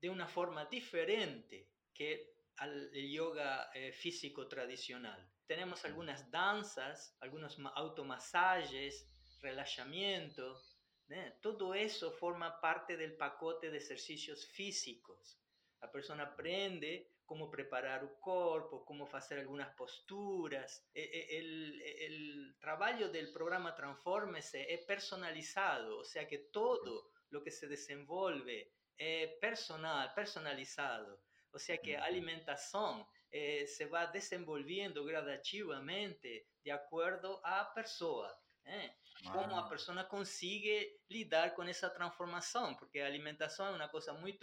de 0.01 0.10
una 0.10 0.27
forma 0.27 0.65
diferente 0.65 1.70
que 1.93 2.34
al 2.58 2.91
yoga 2.91 3.72
eh, 3.74 3.91
físico 3.91 4.48
tradicional. 4.48 5.29
Tenemos 5.46 5.84
algunas 5.86 6.29
danzas, 6.32 7.17
algunos 7.20 7.58
automasajes, 7.75 9.10
relajamiento, 9.41 10.62
¿eh? 11.10 11.38
todo 11.41 11.74
eso 11.74 12.12
forma 12.12 12.60
parte 12.62 12.96
del 12.98 13.15
pacote 13.15 13.70
de 13.70 13.77
ejercicios 13.77 14.48
físicos. 14.48 15.39
La 15.82 15.91
persona 15.91 16.24
aprende 16.24 17.12
cómo 17.25 17.50
preparar 17.50 18.03
el 18.03 18.10
cuerpo, 18.20 18.86
cómo 18.86 19.08
hacer 19.13 19.39
algunas 19.39 19.74
posturas. 19.75 20.88
E, 20.94 21.01
e, 21.01 21.39
el, 21.39 21.82
el 21.82 22.56
trabajo 22.60 23.08
del 23.10 23.32
programa 23.32 23.75
Transformese 23.75 24.74
es 24.74 24.82
personalizado, 24.86 26.00
o 26.00 26.03
sea 26.03 26.27
que 26.27 26.50
todo 26.51 27.12
lo 27.30 27.44
que 27.44 27.51
se 27.51 27.68
desenvolve 27.68 28.74
es 28.98 29.32
personal, 29.39 30.13
personalizado. 30.13 31.22
O 31.51 31.60
sea 31.60 31.77
que 31.77 31.96
alimentación 31.96 33.06
eh, 33.30 33.68
se 33.68 33.86
va 33.86 34.08
desenvolviendo 34.08 35.03
gradativamente 35.06 36.48
de 36.63 36.72
acuerdo 36.72 37.42
a 37.46 37.74
persona. 37.74 38.34
¿eh? 38.65 38.96
Cómo 39.32 39.56
la 39.56 39.70
persona 39.70 40.08
consigue 40.08 41.01
lidar 41.08 41.53
con 41.53 41.70
esa 41.70 41.94
transformación, 41.94 42.75
porque 42.77 43.03
alimentación 43.03 43.70
es 43.70 43.75
una 43.75 43.89
cosa 43.89 44.13
muy 44.13 44.38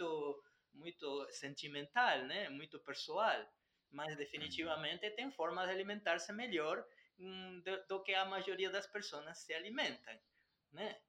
muito 0.73 1.27
sentimental, 1.31 2.19
né? 2.23 2.49
muito 2.49 2.79
pessoal, 2.79 3.45
mas 3.89 4.15
definitivamente 4.15 5.09
tem 5.11 5.31
formas 5.31 5.67
de 5.67 5.73
alimentar-se 5.73 6.31
melhor 6.33 6.85
hum, 7.19 7.61
do, 7.63 7.87
do, 7.87 8.03
que 8.03 8.13
a 8.13 8.25
maioria 8.25 8.69
das 8.69 8.87
pessoas 8.87 9.37
se 9.37 9.53
alimentam. 9.53 10.17
Né? 10.71 10.99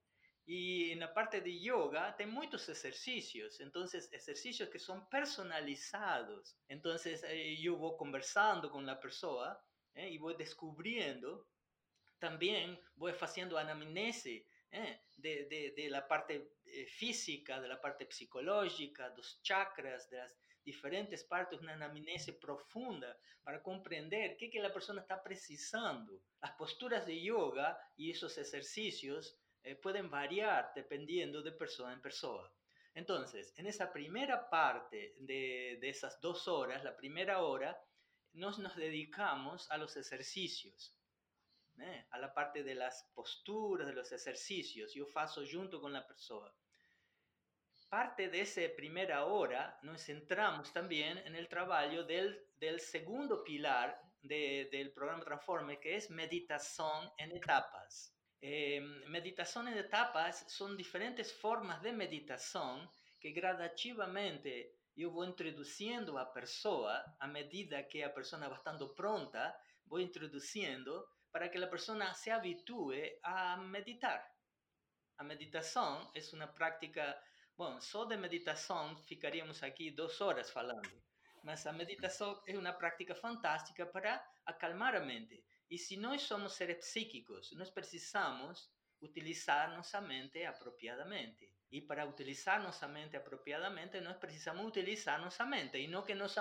E 0.47 0.97
na 0.97 1.07
parte 1.07 1.41
de 1.41 1.51
yoga 1.51 2.13
tem 2.13 2.27
muitos 2.27 2.69
exercícios, 2.69 3.61
então 3.61 3.85
exercícios 3.85 4.69
que 4.69 4.79
são 4.79 5.05
personalizados. 5.07 6.57
Então 6.69 6.95
eu 7.63 7.79
vou 7.79 7.97
conversando 7.97 8.69
com 8.69 8.79
a 8.89 8.97
pessoa 8.97 9.57
né? 9.95 10.11
e 10.11 10.19
vou 10.19 10.37
descobrindo, 10.37 11.47
também 12.19 12.79
vou 12.97 13.13
fazendo 13.15 13.57
anamnese 13.57 14.45
¿eh? 14.73 15.03
de, 15.17 15.45
de, 15.47 15.73
de, 15.77 15.89
la 15.89 16.07
parte 16.09 16.55
eh, 16.65 16.87
física, 16.87 17.61
de 17.61 17.69
la 17.69 17.81
parte 17.81 18.11
psicológica, 18.11 19.13
los 19.17 19.41
chakras, 19.43 20.09
de 20.11 20.19
las 20.19 20.37
diferentes 20.65 21.25
partes, 21.25 21.61
una 21.61 21.75
anamnese 21.75 22.33
profunda 22.35 23.17
para 23.43 23.63
comprender 23.63 24.37
qué 24.37 24.51
que 24.51 24.61
la 24.61 24.73
persona 24.73 25.03
está 25.03 25.23
precisando. 25.23 26.23
Las 26.41 26.53
posturas 26.53 27.07
de 27.07 27.21
yoga 27.21 27.79
y 27.97 28.11
esos 28.11 28.37
ejercicios 28.39 29.39
eh, 29.63 29.77
pueden 29.77 30.11
variar 30.11 30.73
dependiendo 30.75 31.43
de 31.43 31.53
persona 31.53 31.93
en 31.93 32.01
persona. 32.01 32.51
Entonces, 32.95 33.55
en 33.57 33.67
esa 33.67 33.93
primera 33.93 34.51
parte 34.51 35.15
de, 35.19 35.79
de 35.81 35.89
esas 35.89 36.21
dos 36.21 36.47
horas, 36.47 36.85
la 36.85 36.97
primera 36.97 37.43
hora, 37.43 37.79
nos, 38.35 38.59
nos 38.59 38.77
dedicamos 38.77 39.71
a 39.71 39.79
los 39.79 39.97
ejercicios. 39.97 40.95
¿Eh? 41.81 42.07
a 42.11 42.19
la 42.19 42.33
parte 42.33 42.63
de 42.63 42.75
las 42.75 43.11
posturas, 43.15 43.87
de 43.87 43.93
los 43.93 44.11
ejercicios, 44.13 44.95
yo 44.95 45.07
faço 45.07 45.43
junto 45.45 45.81
con 45.81 45.93
la 45.93 46.07
persona. 46.07 46.53
Parte 47.89 48.29
de 48.29 48.41
esa 48.41 48.63
primera 48.75 49.27
hora 49.27 49.79
nos 49.83 50.03
centramos 50.03 50.73
también 50.73 51.19
en 51.19 51.37
el 51.37 51.49
trabajo 51.49 52.03
del, 52.05 52.47
del 52.59 52.81
segundo 52.81 53.45
pilar 53.45 54.01
de, 54.23 54.69
del 54.73 54.93
programa 54.93 55.23
Transforme, 55.23 55.79
que 55.79 55.97
es 55.97 56.11
meditación 56.11 57.11
en 57.19 57.33
etapas. 57.33 58.15
Eh, 58.41 58.81
meditación 59.09 59.69
en 59.69 59.79
etapas 59.79 60.45
son 60.49 60.77
diferentes 60.77 61.33
formas 61.33 61.83
de 61.83 61.93
meditación 61.93 62.91
que 63.21 63.31
gradativamente 63.31 64.75
yo 64.97 65.11
voy 65.11 65.29
introduciendo 65.29 66.19
a 66.19 66.33
persona 66.33 67.17
a 67.21 67.27
medida 67.27 67.87
que 67.87 68.05
a 68.05 68.13
persona 68.13 68.49
va 68.49 68.57
estando 68.57 68.95
pronta, 68.95 69.57
voy 69.85 70.03
introduciendo 70.03 71.09
para 71.33 71.51
que 71.51 71.59
la 71.59 71.69
persona 71.69 72.15
se 72.15 72.31
habitúe 72.31 73.19
a 73.23 73.57
meditar. 73.57 74.23
La 75.19 75.25
meditación 75.25 76.11
es 76.15 76.33
una 76.33 76.53
práctica, 76.53 77.19
bueno, 77.57 77.81
solo 77.81 78.11
de 78.11 78.19
meditación 78.19 78.97
ficaríamos 79.05 79.63
aquí 79.63 79.91
dos 79.91 80.21
horas 80.21 80.55
hablando, 80.55 80.91
mas 81.43 81.65
la 81.65 81.73
meditación 81.73 82.37
es 82.47 82.57
una 82.57 82.77
práctica 82.77 83.15
fantástica 83.15 83.91
para 83.91 84.23
acalmar 84.45 84.95
la 84.95 85.01
mente. 85.01 85.45
Y 85.69 85.79
si 85.79 85.97
no 85.97 86.17
somos 86.19 86.55
seres 86.55 86.85
psíquicos, 86.85 87.53
nos 87.55 87.71
precisamos 87.71 88.71
utilizar 89.01 89.71
nuestra 89.71 90.03
mente 90.03 90.47
apropiadamente. 90.47 91.51
Y 91.73 91.81
para 91.81 92.05
utilizar 92.05 92.61
nuestra 92.61 92.87
mente 92.87 93.17
apropiadamente, 93.17 93.99
no 94.03 94.11
es 94.11 94.19
precisamente 94.19 94.81
utilizar 94.81 95.19
nuestra 95.19 95.47
mente, 95.47 95.81
y 95.81 95.89
no 95.89 96.05
que, 96.05 96.15
nos, 96.15 96.39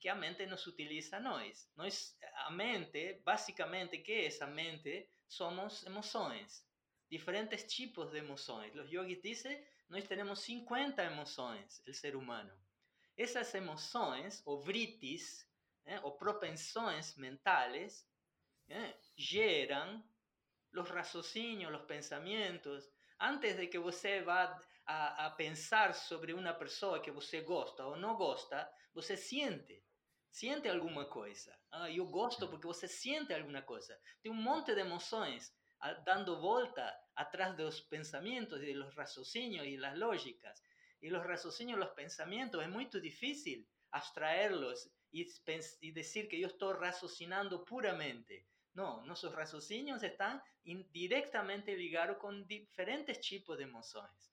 que 0.00 0.10
a 0.10 0.14
mente 0.16 0.44
nos 0.44 0.66
utiliza 0.66 1.20
nós. 1.20 1.70
Nós, 1.76 2.18
a 2.46 2.50
mente, 2.50 3.22
básicamente, 3.24 4.02
¿qué 4.02 4.26
es 4.26 4.42
a 4.42 4.48
mente? 4.48 5.12
Somos 5.28 5.86
emociones, 5.86 6.68
diferentes 7.08 7.64
tipos 7.68 8.10
de 8.10 8.18
emociones. 8.18 8.74
Los 8.74 8.90
yogis 8.90 9.22
dicen, 9.22 9.64
nós 9.88 10.04
tenemos 10.08 10.40
50 10.40 11.04
emociones, 11.04 11.80
el 11.86 11.94
ser 11.94 12.16
humano. 12.16 12.52
Esas 13.16 13.54
emociones, 13.54 14.42
o 14.46 14.60
vritis, 14.60 15.48
¿eh? 15.84 16.00
o 16.02 16.16
propensiones 16.16 17.16
mentales, 17.18 18.10
¿eh? 18.66 18.96
geran 19.14 20.04
los 20.72 20.88
raciocinios, 20.88 21.70
los 21.70 21.82
pensamientos. 21.82 22.90
Antes 23.18 23.56
de 23.56 23.70
que 23.70 23.78
você 23.78 24.22
vá 24.22 24.60
a, 24.86 25.30
pensar 25.30 25.94
sobre 25.94 26.32
uma 26.32 26.52
pessoa 26.54 27.00
que 27.00 27.10
você 27.10 27.40
gosta 27.40 27.86
ou 27.86 27.96
não 27.96 28.16
gosta, 28.16 28.68
você 28.92 29.16
sente. 29.16 29.82
Sente 30.30 30.68
alguma 30.68 31.04
coisa. 31.06 31.56
Ah, 31.70 31.90
eu 31.90 32.06
gosto 32.06 32.48
porque 32.48 32.66
você 32.66 32.88
sente 32.88 33.34
alguma 33.34 33.62
coisa. 33.62 33.98
Tem 34.22 34.32
um 34.32 34.42
monte 34.42 34.74
de 34.74 34.80
emoções 34.80 35.52
dando 36.04 36.40
volta 36.40 36.94
atrás 37.14 37.56
dos 37.56 37.80
pensamentos 37.80 38.62
e 38.62 38.72
dos 38.72 38.94
raciocínios 38.94 39.66
e 39.66 39.78
das 39.78 39.98
lógicas. 39.98 40.62
E 41.02 41.12
os 41.12 41.22
raciocínios, 41.22 41.80
os 41.80 41.92
pensamentos, 41.94 42.60
é 42.62 42.68
muito 42.68 43.00
difícil 43.00 43.66
abstraerlos 43.90 44.88
e, 45.12 45.26
e 45.82 45.92
dizer 45.92 46.28
que 46.28 46.40
eu 46.40 46.48
estou 46.48 46.72
raciocinando 46.78 47.64
puramente. 47.64 48.46
No, 48.74 49.04
nuestros 49.04 49.34
raciocinios 49.34 50.02
están 50.02 50.42
directamente 50.64 51.76
ligados 51.76 52.16
con 52.16 52.46
diferentes 52.46 53.20
tipos 53.20 53.58
de 53.58 53.64
emociones. 53.64 54.31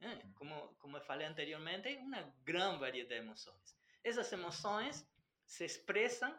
¿eh? 0.00 0.22
Como, 0.34 0.74
como 0.78 0.96
eu 0.96 1.02
falei 1.02 1.26
anteriormente, 1.26 1.96
uma 1.96 2.22
grande 2.44 2.80
variedade 2.80 3.20
de 3.20 3.26
emoções. 3.26 3.76
Essas 4.02 4.32
emoções 4.32 5.06
se 5.46 5.64
expressam 5.64 6.34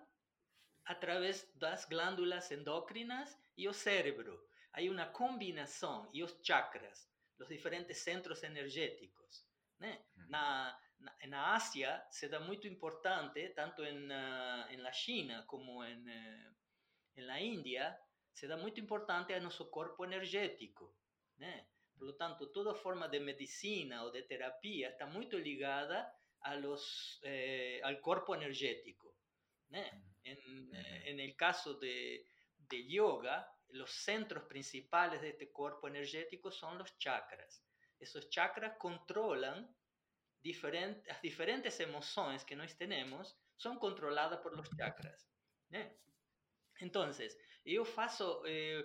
através 0.86 1.50
das 1.56 1.86
glândulas 1.86 2.51
endócrinas 2.51 3.38
e 3.58 3.68
o 3.68 3.74
cérebro. 3.74 4.41
Há 4.74 4.82
uma 4.82 5.06
combinação 5.06 6.10
e 6.13 6.24
os 6.24 6.39
chakras, 6.41 7.10
os 7.38 7.48
diferentes 7.48 7.98
centros 8.00 8.41
energéticos. 8.44 9.46
Né? 9.80 10.03
Na, 10.30 10.80
na, 11.00 11.27
na 11.27 11.56
Ásia, 11.56 12.03
se 12.10 12.27
dá 12.27 12.39
muito 12.39 12.68
importante, 12.68 13.50
tanto 13.50 13.84
em, 13.84 14.08
em 14.70 14.77
na 14.77 14.91
China 14.91 15.44
como 15.48 15.84
em, 15.84 16.00
em 16.08 17.22
eh, 17.22 17.25
na 17.25 17.39
Índia, 17.39 18.00
se 18.34 18.48
dá 18.48 18.58
muito 18.58 18.80
importante 18.80 19.34
a 19.34 19.39
nosso 19.39 19.65
corpo 19.65 20.06
energético. 20.06 20.96
Né? 21.38 21.65
Por 22.01 22.08
lo 22.08 22.15
tanto, 22.15 22.50
toda 22.50 22.74
forma 22.74 23.08
de 23.08 23.20
medicina 23.20 24.03
o 24.03 24.10
de 24.10 24.24
terapia 24.24 24.89
está 24.89 25.05
muy 25.05 25.29
ligada 25.29 26.12
a 26.39 26.55
los, 26.55 27.20
eh, 27.22 27.79
al 27.84 28.01
cuerpo 28.01 28.34
energético. 28.34 29.15
¿eh? 29.72 29.88
En, 30.24 30.72
en, 30.74 31.20
el 31.20 31.36
caso 31.36 31.75
de, 31.75 32.25
de, 32.58 32.88
yoga, 32.88 33.48
los 33.67 33.91
centros 33.91 34.46
principales 34.46 35.22
de 35.22 35.29
este 35.29 35.51
cuerpo 35.51 35.88
energético 35.88 36.50
son 36.50 36.79
los 36.79 36.98
chakras. 36.98 37.63
Esos 38.00 38.31
chakras 38.31 38.77
controlan 38.79 39.72
diferentes, 40.41 41.05
las 41.05 41.22
diferentes 41.22 41.79
emociones 41.81 42.43
que 42.43 42.55
nos 42.55 42.75
tenemos, 42.75 43.38
son 43.58 43.77
controladas 43.77 44.39
por 44.39 44.58
los 44.58 44.67
chakras. 44.75 45.29
Entonces, 46.81 47.38
yo 47.63 47.85
faço, 47.85 48.43
eh, 48.45 48.83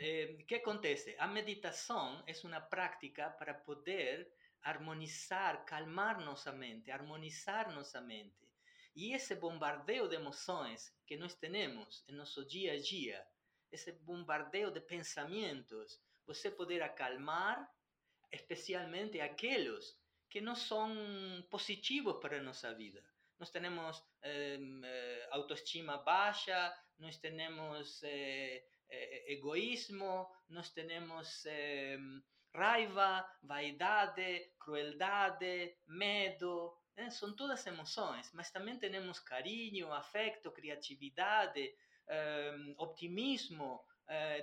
eh, 0.00 0.44
¿qué 0.46 0.56
acontece? 0.56 1.16
A 1.18 1.28
meditación 1.28 2.22
es 2.26 2.44
una 2.44 2.68
práctica 2.68 3.36
para 3.38 3.62
poder 3.62 4.32
armonizar, 4.62 5.64
calmar 5.64 6.18
nuestra 6.18 6.52
mente, 6.52 6.90
armonizar 6.90 7.72
nuestra 7.72 8.00
mente. 8.00 8.50
Y 8.94 9.14
ese 9.14 9.36
bombardeo 9.36 10.08
de 10.08 10.16
emociones 10.16 10.92
que 11.06 11.16
nos 11.16 11.38
tenemos 11.38 12.04
en 12.08 12.16
nuestro 12.16 12.44
día 12.44 12.72
a 12.72 12.76
día, 12.76 13.28
ese 13.70 13.92
bombardeo 13.92 14.70
de 14.72 14.80
pensamientos, 14.80 16.02
você 16.26 16.50
poder 16.50 16.82
acalmar 16.82 17.70
especialmente 18.30 19.22
aquellos 19.22 20.00
que 20.28 20.40
no 20.40 20.56
son 20.56 21.46
positivos 21.48 22.18
para 22.20 22.40
nuestra 22.40 22.72
vida. 22.74 23.00
Nos 23.38 23.52
tenemos 23.52 24.02
em, 24.22 24.82
eh, 24.84 25.28
autoestima 25.30 25.98
baja, 25.98 26.74
nós 26.98 27.18
temos 27.18 28.02
eh, 28.02 28.64
eh, 28.88 29.32
egoísmo, 29.32 30.28
nós 30.48 30.70
temos 30.70 31.44
eh, 31.46 31.98
raiva, 32.54 33.26
vaidade, 33.42 34.52
crueldade, 34.58 35.76
medo, 35.86 36.74
né? 36.96 37.10
são 37.10 37.34
todas 37.36 37.66
emoções, 37.66 38.30
mas 38.32 38.50
também 38.50 38.78
temos 38.78 39.20
carinho, 39.20 39.92
afeto, 39.92 40.50
criatividade, 40.50 41.74
optimismo, 42.78 43.84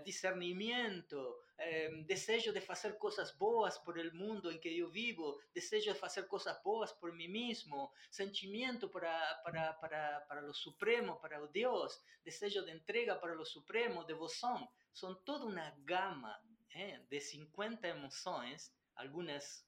discernimento, 0.03 1.17
eh, 1.65 2.03
desejo 2.05 2.51
de 2.51 2.61
fazer 2.61 2.97
coisas 2.97 3.31
boas 3.37 3.77
por 3.77 3.97
el 3.97 4.11
mundo 4.13 4.51
em 4.51 4.59
que 4.59 4.77
eu 4.77 4.89
vivo, 4.89 5.39
desejo 5.53 5.93
de 5.93 5.99
fazer 5.99 6.27
coisas 6.27 6.61
boas 6.61 6.91
por 6.91 7.11
mim 7.13 7.27
mesmo, 7.27 7.91
sentimento 8.11 8.89
para, 8.89 9.35
para, 9.43 9.73
para, 9.73 10.21
para 10.21 10.49
o 10.49 10.53
Supremo, 10.53 11.19
para 11.19 11.39
Deus, 11.47 12.01
desejo 12.23 12.63
de 12.65 12.71
entrega 12.71 13.15
para 13.15 13.39
o 13.39 13.45
Supremo, 13.45 14.03
devoção, 14.03 14.69
são 14.93 15.15
toda 15.15 15.45
uma 15.45 15.69
gama 15.79 16.39
eh, 16.73 16.99
de 17.09 17.19
50 17.19 17.87
emoções, 17.87 18.73
algumas 18.95 19.65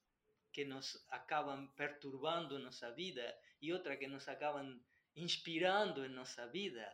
que 0.52 0.64
nos 0.66 1.06
acabam 1.10 1.68
perturbando 1.76 2.60
nossa 2.60 2.92
vida 2.92 3.38
e 3.62 3.74
outras 3.74 3.98
que 3.98 4.08
nos 4.08 4.28
acabam 4.28 4.80
inspirando 5.16 6.06
em 6.06 6.10
nossa 6.10 6.46
vida, 6.48 6.86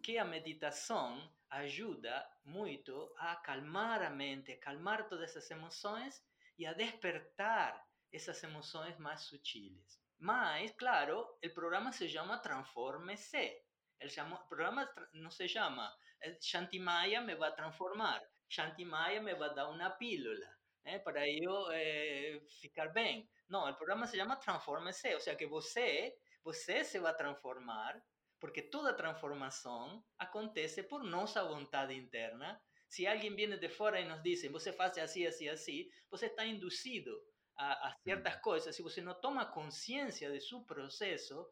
que 0.00 0.18
a 0.18 0.24
meditação 0.24 1.30
ajuda 1.50 2.28
muito 2.44 3.12
a 3.18 3.36
calmar 3.36 4.02
a 4.02 4.10
mente, 4.10 4.56
calmar 4.56 5.08
todas 5.08 5.30
essas 5.30 5.50
emoções 5.50 6.22
e 6.58 6.66
a 6.66 6.72
despertar 6.72 7.84
essas 8.12 8.42
emoções 8.42 8.98
mais 8.98 9.22
sutiles. 9.22 10.00
Mas, 10.18 10.70
claro, 10.72 11.20
o 11.44 11.50
programa 11.54 11.92
se 11.92 12.08
chama 12.08 12.38
Transforme-se. 12.38 13.62
O 14.02 14.48
programa 14.48 14.88
não 15.12 15.30
se 15.30 15.48
chama 15.48 15.90
eh, 16.22 16.36
Shantimaya 16.40 17.20
me 17.20 17.34
vai 17.34 17.54
transformar, 17.54 18.22
Shantimaya 18.48 19.20
me 19.20 19.34
vai 19.34 19.54
dar 19.54 19.68
uma 19.68 19.90
pílula 19.90 20.46
eh, 20.84 20.98
para 20.98 21.28
eu 21.28 21.70
eh, 21.72 22.40
ficar 22.60 22.88
bem. 22.88 23.28
Não, 23.48 23.68
o 23.68 23.74
programa 23.74 24.06
se 24.06 24.16
chama 24.16 24.36
Transforme-se, 24.36 25.14
ou 25.14 25.20
seja, 25.20 25.36
que 25.36 25.46
você, 25.46 26.14
você 26.44 26.84
se 26.84 26.98
vai 26.98 27.14
transformar 27.14 28.00
porque 28.40 28.62
toda 28.62 28.94
transformação 28.94 30.02
acontece 30.18 30.82
por 30.82 31.04
nossa 31.04 31.44
vontade 31.44 31.94
interna. 31.94 32.60
Se 32.88 33.06
alguém 33.06 33.36
vem 33.36 33.58
de 33.58 33.68
fora 33.68 34.00
e 34.00 34.08
nos 34.08 34.22
diz, 34.22 34.42
você 34.50 34.72
faz 34.72 34.96
assim, 34.98 35.26
assim, 35.26 35.48
assim, 35.48 35.88
você 36.10 36.26
está 36.26 36.44
induzido 36.44 37.16
a, 37.56 37.88
a 37.88 37.96
certas 38.02 38.36
coisas. 38.36 38.74
Se 38.74 38.82
você 38.82 39.00
não 39.00 39.14
toma 39.20 39.52
consciência 39.52 40.32
de 40.32 40.40
seu 40.40 40.62
processo, 40.62 41.46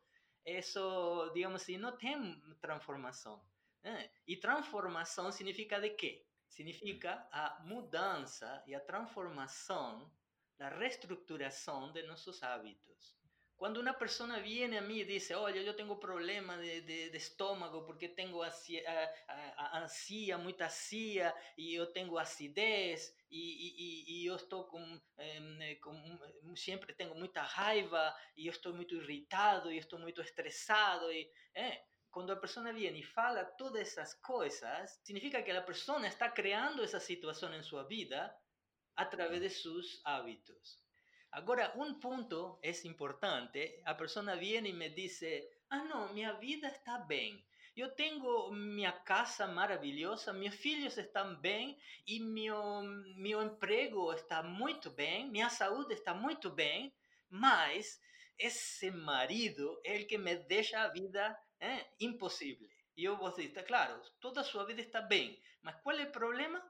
isso, 0.44 1.30
digamos 1.34 1.62
assim, 1.62 1.76
não 1.76 1.96
tem 1.96 2.40
transformação. 2.60 3.44
Né? 3.84 4.10
E 4.26 4.36
transformação 4.36 5.30
significa 5.30 5.78
de 5.78 5.90
quê? 5.90 6.24
Significa 6.48 7.28
a 7.30 7.62
mudança 7.64 8.64
e 8.66 8.74
a 8.74 8.80
transformação, 8.80 10.10
a 10.58 10.68
reestruturação 10.70 11.92
de 11.92 12.02
nossos 12.04 12.42
hábitos. 12.42 13.17
Cuando 13.58 13.80
una 13.80 13.98
persona 13.98 14.38
viene 14.38 14.78
a 14.78 14.82
mí 14.82 15.00
y 15.00 15.04
dice, 15.04 15.34
oye, 15.34 15.64
yo 15.64 15.74
tengo 15.74 15.98
problema 15.98 16.56
de, 16.56 16.80
de, 16.82 17.10
de 17.10 17.18
estómago 17.18 17.84
porque 17.84 18.08
tengo 18.08 18.44
ansía, 18.44 18.82
ansía, 19.56 20.38
mucha 20.38 20.66
ansía, 20.66 21.34
y 21.56 21.74
yo 21.74 21.88
tengo 21.92 22.20
acidez, 22.20 23.16
y, 23.28 23.74
y, 23.76 24.04
y 24.06 24.24
yo 24.24 24.36
estoy 24.36 24.64
con, 24.68 25.02
eh, 25.16 25.80
con, 25.80 26.20
siempre 26.54 26.94
tengo 26.94 27.16
mucha 27.16 27.44
raiva, 27.48 28.16
y 28.36 28.44
yo 28.44 28.52
estoy 28.52 28.74
muy 28.74 28.86
irritado, 28.88 29.72
y 29.72 29.78
estoy 29.78 30.00
muy 30.00 30.14
estresado, 30.16 31.12
y... 31.12 31.28
Eh, 31.54 31.82
cuando 32.10 32.34
la 32.34 32.40
persona 32.40 32.72
viene 32.72 32.98
y 32.98 33.02
fala 33.02 33.54
todas 33.56 33.82
esas 33.82 34.14
cosas, 34.16 34.98
significa 35.04 35.44
que 35.44 35.52
la 35.52 35.66
persona 35.66 36.08
está 36.08 36.32
creando 36.32 36.82
esa 36.82 37.00
situación 37.00 37.52
en 37.52 37.62
su 37.62 37.76
vida 37.86 38.40
a 38.96 39.10
través 39.10 39.42
de 39.42 39.50
sus 39.50 40.00
hábitos. 40.04 40.87
Ahora, 41.30 41.72
un 41.74 42.00
punto 42.00 42.58
es 42.62 42.84
importante. 42.84 43.82
La 43.84 43.96
persona 43.96 44.34
viene 44.34 44.70
y 44.70 44.72
me 44.72 44.90
dice, 44.90 45.48
ah, 45.68 45.84
no, 45.84 46.12
mi 46.12 46.24
vida 46.40 46.68
está 46.68 47.04
bien. 47.06 47.44
Yo 47.76 47.92
tengo 47.92 48.50
mi 48.50 48.84
casa 49.04 49.46
maravillosa, 49.46 50.32
mis 50.32 50.66
hijos 50.66 50.98
están 50.98 51.40
bien 51.40 51.78
y 52.04 52.18
mi, 52.18 52.48
mi 53.14 53.32
empleo 53.32 54.12
está 54.12 54.42
muy 54.42 54.80
bien, 54.96 55.30
mi 55.30 55.42
salud 55.48 55.88
está 55.92 56.12
muy 56.12 56.36
bien, 56.56 56.92
mas 57.28 58.02
ese 58.36 58.90
marido 58.90 59.80
es 59.84 60.00
el 60.00 60.06
que 60.08 60.18
me 60.18 60.38
deja 60.38 60.88
la 60.88 60.92
vida 60.92 61.40
eh, 61.60 61.86
imposible. 61.98 62.68
Y 62.96 63.02
yo 63.02 63.16
vos 63.16 63.36
digo, 63.36 63.62
claro, 63.64 64.02
toda 64.18 64.42
su 64.42 64.64
vida 64.66 64.82
está 64.82 65.02
bien, 65.02 65.38
mas 65.62 65.76
¿cuál 65.82 66.00
es 66.00 66.06
el 66.06 66.12
problema? 66.12 66.60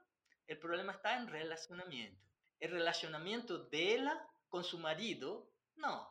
El 0.47 0.59
problema 0.59 0.93
está 0.93 1.17
en 1.17 1.29
relacionamiento. 1.29 2.23
El 2.61 2.73
relacionamiento 2.73 3.65
de 3.65 3.95
ella 3.95 4.29
con 4.49 4.65
su 4.65 4.79
marido, 4.79 5.51
no. 5.77 6.09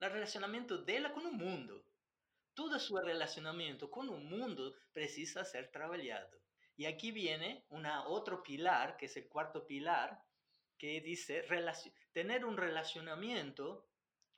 El 0.00 0.10
relacionamiento 0.10 0.78
de 0.78 0.96
ella 0.96 1.12
con 1.12 1.26
el 1.26 1.32
mundo. 1.32 1.84
Todo 2.54 2.78
su 2.78 2.96
relacionamiento 2.96 3.90
con 3.90 4.08
el 4.08 4.20
mundo 4.20 4.74
precisa 4.92 5.44
ser 5.44 5.70
trabajado. 5.70 6.40
Y 6.76 6.86
aquí 6.86 7.12
viene 7.12 7.64
una, 7.68 8.06
otro 8.06 8.42
pilar, 8.42 8.96
que 8.96 9.06
es 9.06 9.16
el 9.16 9.28
cuarto 9.28 9.66
pilar, 9.66 10.22
que 10.78 11.00
dice 11.00 11.46
tener 12.12 12.44
un 12.44 12.56
relacionamiento, 12.56 13.88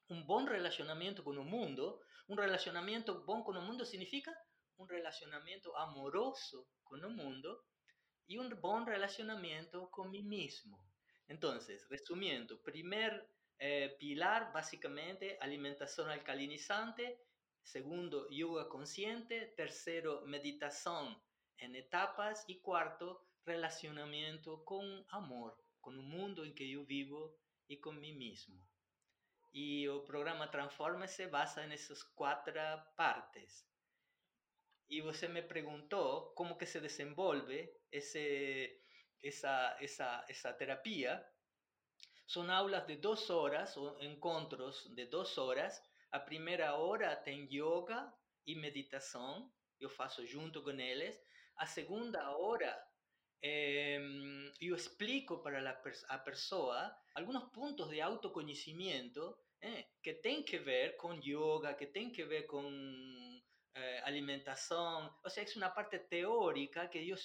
un 0.09 0.27
buen 0.27 0.47
relacionamiento 0.47 1.25
con 1.25 1.39
el 1.39 1.45
mundo. 1.45 2.01
Un 2.29 2.39
relacionamiento 2.39 3.25
buen 3.25 3.43
con 3.43 3.57
el 3.57 3.63
mundo 3.63 3.85
significa 3.85 4.37
un 4.77 4.89
relacionamiento 4.89 5.77
amoroso 5.77 6.69
con 6.83 7.03
el 7.05 7.11
mundo 7.11 7.65
y 8.27 8.39
un 8.39 8.61
buen 8.61 8.87
relacionamiento 8.87 9.91
con 9.91 10.11
mí 10.11 10.23
mismo. 10.23 10.79
Entonces, 11.29 11.89
resumiendo, 11.89 12.63
primer 12.63 13.29
eh, 13.59 13.97
pilar, 13.99 14.53
básicamente, 14.53 15.39
alimentación 15.41 16.11
alcalinizante. 16.11 17.21
Segundo, 17.63 18.29
yoga 18.31 18.69
consciente. 18.69 19.55
Tercero, 19.57 20.23
meditación 20.27 21.21
en 21.59 21.75
etapas. 21.75 22.45
Y 22.47 22.61
cuarto, 22.61 23.27
relacionamiento 23.45 24.65
con 24.65 25.05
amor, 25.09 25.57
con 25.81 25.95
el 25.95 26.03
mundo 26.03 26.45
en 26.45 26.55
que 26.55 26.69
yo 26.69 26.85
vivo 26.85 27.39
y 27.69 27.81
con 27.81 28.01
mí 28.01 28.13
mismo. 28.13 28.69
Y 29.53 29.87
el 29.87 30.03
programa 30.03 30.51
Transforme 30.51 31.09
se 31.09 31.29
basa 31.29 31.65
en 31.65 31.73
esas 31.73 32.05
cuatro 32.05 32.61
partes. 32.97 33.67
Y 34.89 35.01
usted 35.03 35.31
me 35.31 35.43
preguntó 35.43 36.33
cómo 36.37 36.59
que 36.59 36.67
se 36.67 36.81
desenvolve 36.81 37.81
ese, 37.91 38.85
esa, 39.23 39.77
esa, 39.79 40.25
esa 40.29 40.57
terapia. 40.57 41.27
Son 42.27 42.51
aulas 42.51 42.87
de 42.87 42.97
dos 42.97 43.31
horas 43.31 43.77
o 43.77 43.99
encuentros 44.01 44.95
de 44.95 45.07
dos 45.07 45.39
horas. 45.39 45.83
A 46.11 46.25
primera 46.25 46.75
hora 46.75 47.23
tem 47.23 47.47
yoga 47.49 48.13
y 48.45 48.55
meditación, 48.55 49.53
yo 49.79 49.89
faço 49.89 50.23
junto 50.27 50.63
con 50.63 50.81
ellos. 50.81 51.17
A 51.57 51.67
segunda 51.67 52.31
hora 52.37 52.77
eh, 53.43 54.53
explico 54.61 55.43
para 55.43 55.83
a 56.09 56.25
persona 56.25 56.97
algunos 57.15 57.51
puntos 57.51 57.91
de 57.91 58.03
autoconocimiento 58.03 59.39
eh, 59.61 59.93
que 60.03 60.15
tienen 60.15 60.45
que 60.45 60.59
ver 60.59 60.97
con 60.97 61.21
yoga, 61.21 61.77
que 61.77 61.87
tienen 61.87 62.13
que 62.13 62.25
ver 62.25 62.47
con 62.47 62.65
eh, 63.75 64.01
alimentación. 64.05 65.11
O 65.23 65.31
sea, 65.31 65.43
es 65.43 65.57
una 65.57 65.75
parte 65.75 66.01
teórica 66.01 66.89
que 66.91 67.07
yo 67.07 67.17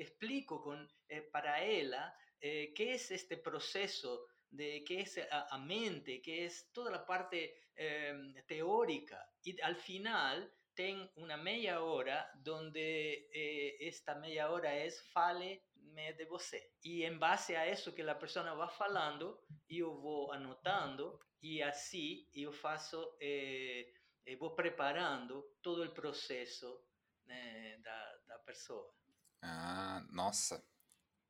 explico 0.00 0.62
con, 0.62 0.88
eh, 1.08 1.22
para 1.22 1.62
ella 1.62 2.14
eh, 2.40 2.72
qué 2.74 2.94
es 2.94 3.10
este 3.10 3.36
proceso 3.36 4.26
de 4.50 4.82
qué 4.84 5.00
es 5.00 5.20
a, 5.30 5.58
mente, 5.58 6.20
qué 6.20 6.44
es 6.46 6.72
toda 6.72 6.90
la 6.90 7.06
parte 7.06 7.54
em, 7.76 8.34
teórica. 8.46 9.24
Y 9.42 9.60
al 9.60 9.76
final 9.76 10.52
ten 10.74 11.08
una 11.16 11.36
media 11.36 11.82
hora 11.82 12.30
donde 12.34 13.28
eh, 13.32 13.76
esta 13.80 14.14
media 14.16 14.50
hora 14.50 14.76
es 14.76 15.02
fale 15.12 15.64
me 15.92 16.14
de 16.14 16.24
você. 16.24 16.72
Y 16.82 17.04
en 17.04 17.18
base 17.18 17.56
a 17.56 17.66
eso 17.66 17.94
que 17.94 18.02
la 18.02 18.18
persona 18.18 18.54
va 18.54 18.68
falando, 18.68 19.44
yo 19.68 19.92
voy 19.92 20.36
anotando 20.36 21.20
y 21.40 21.60
así 21.60 22.28
yo 22.32 22.52
faço, 22.52 23.16
eh, 23.20 23.92
voy 24.38 24.50
preparando 24.56 25.56
todo 25.60 25.82
el 25.82 25.92
proceso 25.92 26.86
eh, 27.28 27.78
da, 27.82 28.18
da 28.26 28.42
pessoa. 28.44 28.94
Ah, 29.42 30.04
nossa. 30.10 30.62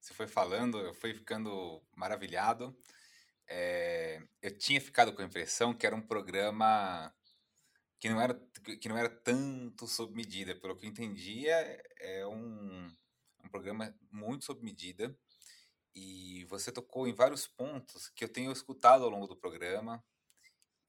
Você 0.01 0.15
foi 0.15 0.27
falando, 0.27 0.79
eu 0.79 0.95
fui 0.95 1.15
ficando 1.15 1.83
maravilhado. 1.95 2.77
É, 3.49 4.23
eu 4.41 4.57
tinha 4.57 4.81
ficado 4.81 5.13
com 5.13 5.23
a 5.23 5.25
impressão 5.25 5.75
que 5.75 5.87
era 5.87 5.95
um 5.97 6.01
programa 6.01 7.13
que 7.99 8.09
não 8.09 8.21
era, 8.21 8.35
que 8.81 8.89
não 8.89 8.97
era 8.97 9.11
tanto 9.11 9.87
sob 9.87 10.15
medida. 10.15 10.55
Pelo 10.55 10.77
que 10.77 10.87
eu 10.87 10.91
entendia, 10.91 11.55
é 11.99 12.27
um, 12.27 12.91
um 13.45 13.49
programa 13.51 13.95
muito 14.11 14.47
sob 14.47 14.65
medida. 14.65 15.15
E 15.95 16.45
você 16.47 16.73
tocou 16.73 17.07
em 17.07 17.13
vários 17.13 17.47
pontos 17.47 18.09
que 18.11 18.25
eu 18.25 18.29
tenho 18.29 18.53
escutado 18.53 19.05
ao 19.05 19.11
longo 19.11 19.27
do 19.27 19.37
programa. 19.37 20.03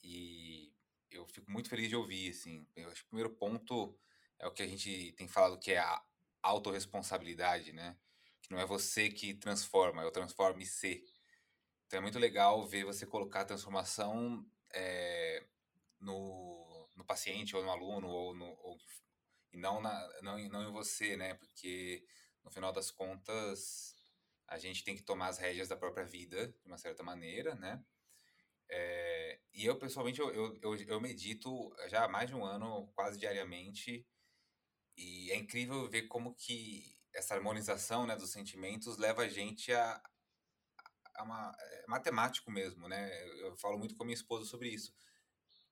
E 0.03 0.73
eu 1.09 1.27
fico 1.27 1.51
muito 1.51 1.69
feliz 1.69 1.89
de 1.89 1.95
ouvir. 1.95 2.31
Assim. 2.31 2.65
Eu 2.75 2.89
acho 2.89 3.01
que 3.01 3.07
o 3.07 3.09
primeiro 3.09 3.31
ponto 3.35 3.97
é 4.39 4.47
o 4.47 4.51
que 4.53 4.63
a 4.63 4.67
gente 4.67 5.11
tem 5.13 5.27
falado, 5.27 5.59
que 5.59 5.73
é 5.73 5.79
a 5.79 6.01
autorresponsabilidade, 6.41 7.73
né? 7.73 7.97
Que 8.41 8.51
não 8.51 8.59
é 8.59 8.65
você 8.65 9.09
que 9.09 9.33
transforma, 9.33 10.01
é 10.01 10.05
o 10.05 10.11
transforme-se. 10.11 11.03
Então 11.85 11.99
é 11.99 12.01
muito 12.01 12.19
legal 12.19 12.65
ver 12.65 12.85
você 12.85 13.05
colocar 13.05 13.41
a 13.41 13.45
transformação 13.45 14.45
é, 14.73 15.45
no, 15.99 16.89
no 16.95 17.05
paciente 17.05 17.55
ou 17.55 17.63
no 17.63 17.69
aluno 17.69 18.07
ou, 18.07 18.33
no, 18.33 18.45
ou 18.45 18.77
e 19.53 19.57
não, 19.57 19.81
na, 19.81 20.21
não, 20.21 20.37
não 20.49 20.67
em 20.67 20.71
você, 20.71 21.17
né? 21.17 21.33
Porque 21.35 22.05
no 22.43 22.51
final 22.51 22.71
das 22.71 22.89
contas 22.89 23.95
a 24.47 24.57
gente 24.57 24.83
tem 24.83 24.95
que 24.95 25.03
tomar 25.03 25.27
as 25.27 25.37
rédeas 25.37 25.69
da 25.69 25.77
própria 25.77 26.05
vida 26.05 26.47
de 26.47 26.67
uma 26.67 26.77
certa 26.77 27.03
maneira, 27.03 27.55
né? 27.55 27.83
É, 28.69 29.39
e 29.53 29.65
eu 29.65 29.77
pessoalmente 29.77 30.21
eu, 30.21 30.31
eu, 30.61 30.75
eu, 30.75 31.01
medito 31.01 31.75
já 31.89 32.05
há 32.05 32.07
mais 32.07 32.29
de 32.29 32.35
um 32.35 32.45
ano, 32.45 32.87
quase 32.95 33.19
diariamente, 33.19 34.07
e 35.01 35.31
é 35.31 35.35
incrível 35.35 35.89
ver 35.89 36.03
como 36.03 36.35
que 36.35 36.95
essa 37.13 37.33
harmonização 37.33 38.05
né, 38.05 38.15
dos 38.15 38.31
sentimentos 38.31 38.97
leva 38.97 39.23
a 39.23 39.27
gente 39.27 39.73
a, 39.73 40.01
a 41.15 41.23
uma, 41.23 41.55
é 41.59 41.85
matemático 41.87 42.51
mesmo, 42.51 42.87
né? 42.87 43.09
Eu 43.41 43.57
falo 43.57 43.79
muito 43.79 43.95
com 43.95 44.03
minha 44.03 44.13
esposa 44.13 44.45
sobre 44.45 44.69
isso. 44.69 44.93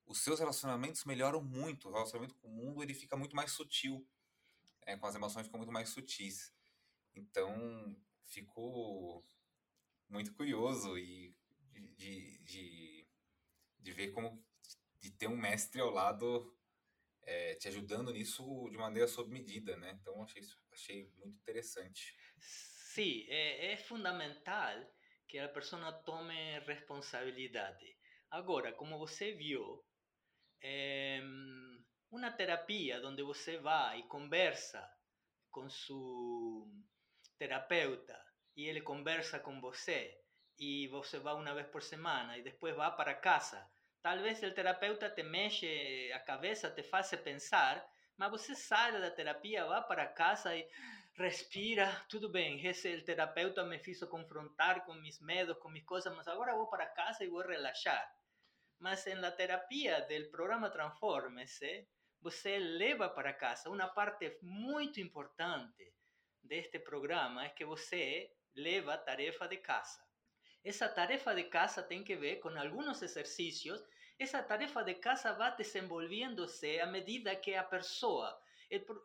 Os 0.04 0.18
seus 0.18 0.40
relacionamentos 0.40 1.04
melhoram 1.04 1.40
muito, 1.40 1.88
o 1.88 1.92
relacionamento 1.92 2.34
com 2.34 2.48
o 2.48 2.50
mundo 2.50 2.82
ele 2.82 2.92
fica 2.92 3.16
muito 3.16 3.36
mais 3.36 3.52
sutil, 3.52 4.04
é, 4.84 4.96
com 4.96 5.06
as 5.06 5.14
emoções 5.14 5.46
ficam 5.46 5.58
muito 5.58 5.72
mais 5.72 5.90
sutis. 5.90 6.52
Então, 7.14 7.96
fico 8.24 9.24
muito 10.08 10.34
curioso 10.34 10.98
e 10.98 11.36
de, 11.96 12.38
de, 12.38 13.08
de 13.78 13.92
ver 13.92 14.10
como 14.10 14.44
de 14.98 15.10
ter 15.12 15.28
um 15.28 15.36
mestre 15.36 15.80
ao 15.80 15.90
lado 15.90 16.52
é, 17.30 17.54
te 17.54 17.68
ajudando 17.68 18.12
nisso 18.12 18.68
de 18.70 18.76
maneira 18.76 19.06
sob 19.06 19.30
medida, 19.30 19.76
né? 19.76 19.96
Então 20.00 20.20
achei 20.22 20.42
achei 20.72 21.08
muito 21.18 21.38
interessante. 21.38 22.16
Sim, 22.38 23.24
é, 23.28 23.72
é 23.72 23.76
fundamental 23.76 24.76
que 25.28 25.38
a 25.38 25.48
pessoa 25.48 25.92
tome 26.04 26.58
responsabilidade. 26.60 27.96
Agora, 28.30 28.72
como 28.72 28.98
você 28.98 29.32
viu, 29.32 29.84
é, 30.60 31.20
uma 32.10 32.32
terapia 32.32 33.00
onde 33.06 33.22
você 33.22 33.58
vai 33.58 34.00
e 34.00 34.08
conversa 34.08 34.84
com 35.52 35.70
seu 35.70 36.68
terapeuta 37.38 38.18
e 38.56 38.66
ele 38.66 38.80
conversa 38.80 39.38
com 39.38 39.60
você 39.60 40.20
e 40.58 40.88
você 40.88 41.20
vai 41.20 41.34
uma 41.34 41.54
vez 41.54 41.68
por 41.68 41.82
semana 41.82 42.36
e 42.36 42.42
depois 42.42 42.74
vai 42.74 42.94
para 42.96 43.14
casa 43.14 43.64
Tal 44.02 44.22
vez 44.22 44.42
el 44.42 44.54
terapeuta 44.54 45.14
te 45.14 45.22
mexe 45.22 46.10
a 46.14 46.20
cabeça, 46.24 46.74
te 46.74 46.82
hace 46.92 47.18
pensar, 47.18 47.86
mas 48.16 48.30
você 48.30 48.54
sai 48.54 48.92
da 48.92 49.10
terapia, 49.10 49.66
va 49.66 49.82
para 49.82 50.14
casa 50.14 50.56
y 50.56 50.66
respira, 51.14 52.06
tudo 52.08 52.30
bem, 52.30 52.66
esse 52.66 52.90
el 52.90 53.04
terapeuta 53.04 53.62
me 53.64 53.80
hizo 53.86 54.08
confrontar 54.08 54.84
con 54.84 55.02
mis 55.02 55.20
medos, 55.20 55.58
con 55.58 55.72
mis 55.72 55.84
cosas, 55.84 56.14
mas 56.16 56.26
agora 56.28 56.54
vou 56.54 56.70
para 56.70 56.92
casa 56.94 57.26
voy 57.28 57.44
a 57.44 57.46
relaxar. 57.46 58.04
Mas 58.78 59.06
en 59.06 59.20
la 59.20 59.36
terapia 59.36 60.00
del 60.02 60.30
programa 60.30 60.70
Transforme-se, 60.70 61.90
você 62.20 62.58
leva 62.58 63.14
para 63.14 63.36
casa 63.36 63.68
una 63.68 63.92
parte 63.92 64.38
muy 64.42 64.92
importante 64.96 65.94
de 66.42 66.58
este 66.58 66.80
programa 66.80 67.46
es 67.46 67.52
que 67.52 67.64
você 67.64 68.34
leva 68.54 69.04
tarefa 69.04 69.46
de 69.46 69.60
casa. 69.60 70.09
Esa 70.62 70.92
tarefa 70.94 71.34
de 71.34 71.48
casa 71.48 71.88
tiene 71.88 72.04
que 72.04 72.16
ver 72.16 72.38
con 72.38 72.58
algunos 72.58 73.02
ejercicios. 73.02 73.84
Esa 74.18 74.46
tarefa 74.46 74.84
de 74.84 75.00
casa 75.00 75.32
va 75.32 75.52
desenvolviéndose 75.52 76.82
a 76.82 76.86
medida 76.86 77.40
que 77.40 77.56
a 77.56 77.68
persona. 77.68 78.36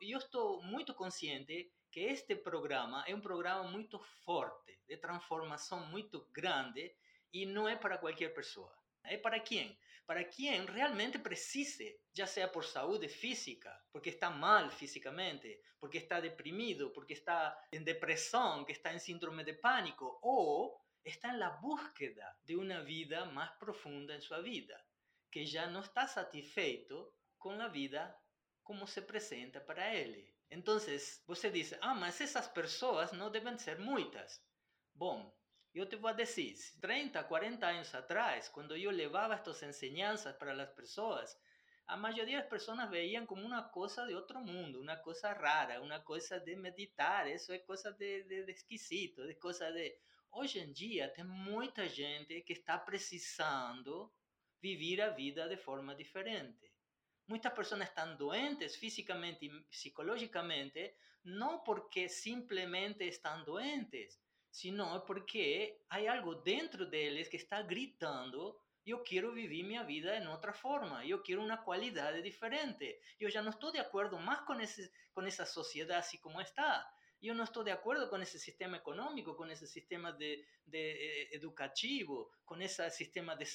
Yo 0.01 0.17
estoy 0.17 0.63
muy 0.63 0.85
consciente 0.85 1.71
que 1.89 2.11
este 2.11 2.35
programa 2.35 3.05
es 3.07 3.13
un 3.13 3.21
programa 3.21 3.63
muy 3.63 3.89
fuerte, 4.25 4.81
de 4.85 4.97
transformación 4.97 5.89
muy 5.89 6.09
grande 6.33 6.97
y 7.31 7.45
no 7.45 7.69
es 7.69 7.77
para 7.77 8.01
cualquier 8.01 8.33
persona. 8.33 8.75
¿Es 9.03 9.19
para 9.19 9.41
quién? 9.41 9.77
Para 10.05 10.27
quien 10.27 10.67
realmente 10.67 11.19
precise, 11.19 12.01
ya 12.11 12.27
sea 12.27 12.51
por 12.51 12.65
salud 12.65 13.03
física, 13.07 13.81
porque 13.91 14.09
está 14.09 14.29
mal 14.29 14.71
físicamente, 14.71 15.61
porque 15.79 15.99
está 15.99 16.19
deprimido, 16.19 16.91
porque 16.91 17.13
está 17.13 17.57
en 17.71 17.85
depresión, 17.85 18.65
que 18.65 18.73
está 18.73 18.91
en 18.91 18.99
síndrome 18.99 19.43
de 19.43 19.53
pánico, 19.53 20.19
o 20.21 20.84
está 21.05 21.29
en 21.29 21.39
la 21.39 21.51
búsqueda 21.61 22.37
de 22.43 22.57
una 22.57 22.81
vida 22.81 23.25
más 23.25 23.51
profunda 23.57 24.13
en 24.13 24.21
su 24.21 24.35
vida, 24.41 24.85
que 25.31 25.45
ya 25.45 25.67
no 25.67 25.79
está 25.79 26.07
satisfecho 26.07 27.13
con 27.37 27.57
la 27.57 27.69
vida 27.69 28.19
como 28.63 28.87
se 28.87 29.03
presenta 29.03 29.65
para 29.65 29.93
él. 29.93 30.33
Entonces, 30.49 31.23
usted 31.27 31.53
dice, 31.53 31.77
ah, 31.81 31.93
mas 31.93 32.19
esas 32.19 32.49
personas 32.49 33.13
no 33.13 33.29
deben 33.29 33.59
ser 33.59 33.79
muchas. 33.79 34.43
Bom, 34.93 35.33
eu 35.73 35.85
te 35.87 35.95
vou 35.95 36.13
dizer, 36.13 36.55
30, 36.81 37.23
40 37.23 37.67
anos 37.67 37.93
atrás, 37.93 38.49
quando 38.49 38.75
eu 38.75 38.91
levava 38.91 39.35
estas 39.35 39.61
enseñanças 39.61 40.35
para 40.37 40.53
as 40.63 40.73
pessoas, 40.73 41.37
a 41.87 41.97
maioria 41.97 42.39
das 42.39 42.49
pessoas 42.49 42.89
veiam 42.89 43.25
como 43.25 43.43
uma 43.43 43.61
coisa 43.69 44.07
de 44.07 44.15
outro 44.15 44.39
mundo, 44.39 44.81
uma 44.81 44.95
coisa 44.95 45.33
rara, 45.33 45.81
uma 45.81 45.99
coisa 45.99 46.39
de 46.39 46.55
meditar, 46.55 47.29
isso 47.29 47.51
é 47.51 47.59
coisa 47.59 47.91
de, 47.91 48.23
de, 48.23 48.45
de 48.45 48.51
esquisito, 48.51 49.27
de 49.27 49.35
coisa 49.35 49.71
de... 49.71 49.95
Hoje 50.37 50.59
em 50.59 50.73
dia 50.73 51.07
tem 51.07 51.23
muita 51.23 51.87
gente 51.87 52.41
que 52.41 52.51
está 52.51 52.77
precisando 52.77 54.11
viver 54.61 54.99
a 54.99 55.09
vida 55.11 55.47
de 55.47 55.55
forma 55.55 55.95
diferente. 55.95 56.73
Muitas 57.25 57.53
pessoas 57.53 57.83
estão 57.83 58.17
doentes 58.17 58.75
fisicamente 58.75 59.45
e 59.45 59.63
psicologicamente, 59.69 60.93
não 61.23 61.63
porque 61.63 62.09
simplesmente 62.09 63.05
estão 63.05 63.45
doentes, 63.45 64.19
sino 64.51 64.99
porque 65.05 65.79
há 65.89 65.99
algo 66.13 66.35
dentro 66.35 66.85
deles 66.85 67.29
que 67.29 67.37
está 67.37 67.61
gritando 67.61 68.59
eu 68.85 69.01
quero 69.01 69.33
viver 69.33 69.63
minha 69.63 69.83
vida 69.83 70.15
em 70.15 70.27
outra 70.27 70.53
forma, 70.53 71.03
eu 71.05 71.23
quero 71.23 71.41
uma 71.41 71.57
qualidade 71.57 72.21
diferente. 72.21 72.99
Eu 73.19 73.31
já 73.31 73.41
não 73.41 73.49
estou 73.49 73.71
de 73.71 73.79
acordo 73.79 74.19
mais 74.19 74.41
com, 74.41 74.53
esse, 74.59 74.91
com 75.11 75.21
essa 75.23 75.45
sociedade 75.45 75.99
assim 75.99 76.17
como 76.17 76.39
está. 76.39 76.87
Eu 77.27 77.35
não 77.35 77.43
estou 77.43 77.63
de 77.63 77.71
acordo 77.71 78.09
com 78.09 78.17
esse 78.17 78.39
sistema 78.39 78.77
econômico, 78.77 79.35
com 79.35 79.47
esse 79.47 79.67
sistema 79.67 80.11
de, 80.11 80.45
de 80.65 80.77
eh, 80.77 81.35
educativo, 81.35 82.29
com 82.45 82.55
esse 82.61 82.89
sistema 82.91 83.35
de 83.35 83.45